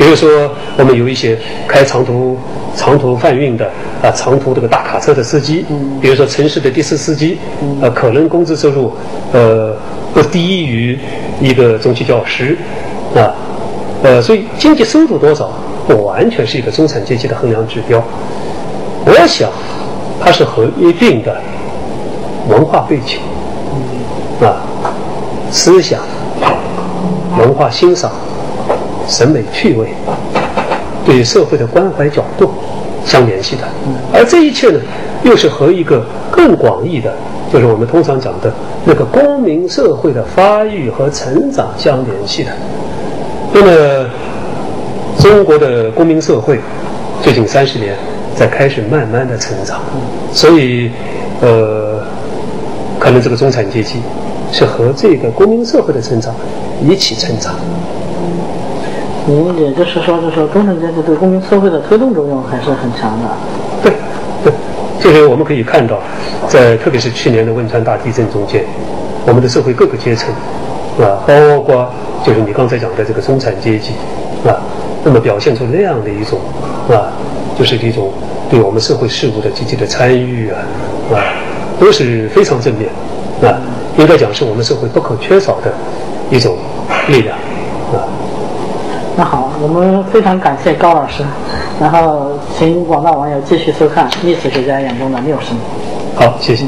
[0.00, 2.38] 比如说我们有一些开长途
[2.74, 3.70] 长途贩运的
[4.02, 5.66] 啊，长途这个大卡车的司机，
[6.00, 7.38] 比如说城市的的士司机，
[7.82, 8.92] 呃，可能工资收入
[9.32, 9.76] 呃。
[10.12, 10.98] 不低于
[11.40, 12.58] 一个中级教师，
[13.14, 13.30] 啊，
[14.02, 15.52] 呃，所以经济收入多少
[15.86, 18.02] 不完全是一个中产阶级的衡量指标。
[19.06, 19.48] 我想，
[20.20, 21.40] 它是和一定的
[22.48, 23.20] 文化背景、
[24.44, 24.58] 啊
[25.52, 26.00] 思想、
[27.38, 28.10] 文化欣赏、
[29.10, 29.88] 审美趣味、
[31.04, 32.48] 对社会的关怀角度
[33.04, 33.62] 相联系的，
[34.14, 34.78] 而这一切呢，
[35.24, 37.12] 又是和一个更广义的，
[37.52, 38.52] 就是我们通常讲的
[38.84, 42.50] 那个公民社会的发育和成长相联系的。
[43.52, 44.06] 那么，
[45.18, 46.60] 中国的公民社会
[47.20, 47.96] 最近三十年
[48.36, 49.80] 在开始慢慢的成长，
[50.32, 50.88] 所以，
[51.40, 52.00] 呃，
[53.00, 53.96] 可能这个中产阶级
[54.52, 56.32] 是和这个公民社会的成长
[56.88, 57.56] 一起成长。
[59.26, 63.28] 您也就是说，就是说中产阶级对公民社会的推动作用还是很强的。
[63.82, 63.92] 对，
[64.42, 64.52] 对，
[65.00, 65.98] 这个我们可以看到，
[66.48, 68.64] 在特别是去年的汶川大地震中间，
[69.26, 70.32] 我们的社会各个阶层，
[70.98, 71.88] 啊，包括
[72.24, 73.92] 就是你刚才讲的这个中产阶级，
[74.48, 74.56] 啊，
[75.04, 76.38] 那么表现出那样的一种，
[76.88, 77.12] 啊，
[77.58, 78.10] 就是一种
[78.50, 80.58] 对我们社会事务的积极的参与啊，
[81.14, 81.20] 啊，
[81.78, 82.88] 都是非常正面，
[83.42, 83.60] 啊，
[83.98, 85.70] 应该讲是我们社会不可缺少的
[86.30, 86.56] 一种
[87.08, 87.36] 力量，
[89.20, 91.22] 那好，我们非常感谢高老师，
[91.78, 95.60] 然后请广大网友继续收看《历史学家眼中的六十年》。
[96.18, 96.64] 好，谢谢。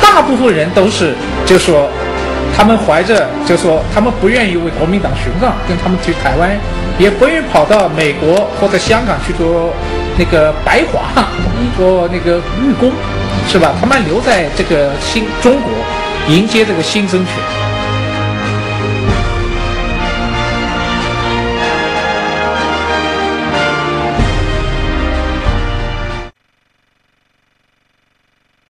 [0.00, 1.88] 大部分人都是，就说
[2.56, 6.50] 他们怀着，就说他们不愿意为国民党寻账，跟他们去台湾，
[6.96, 9.72] 也不愿意跑到美国或者香港去做
[10.18, 11.28] 那个白华，
[11.78, 12.90] 说那个寓公，
[13.48, 13.72] 是吧？
[13.80, 15.72] 他们留在这个新中国，
[16.28, 17.34] 迎接这个新生权。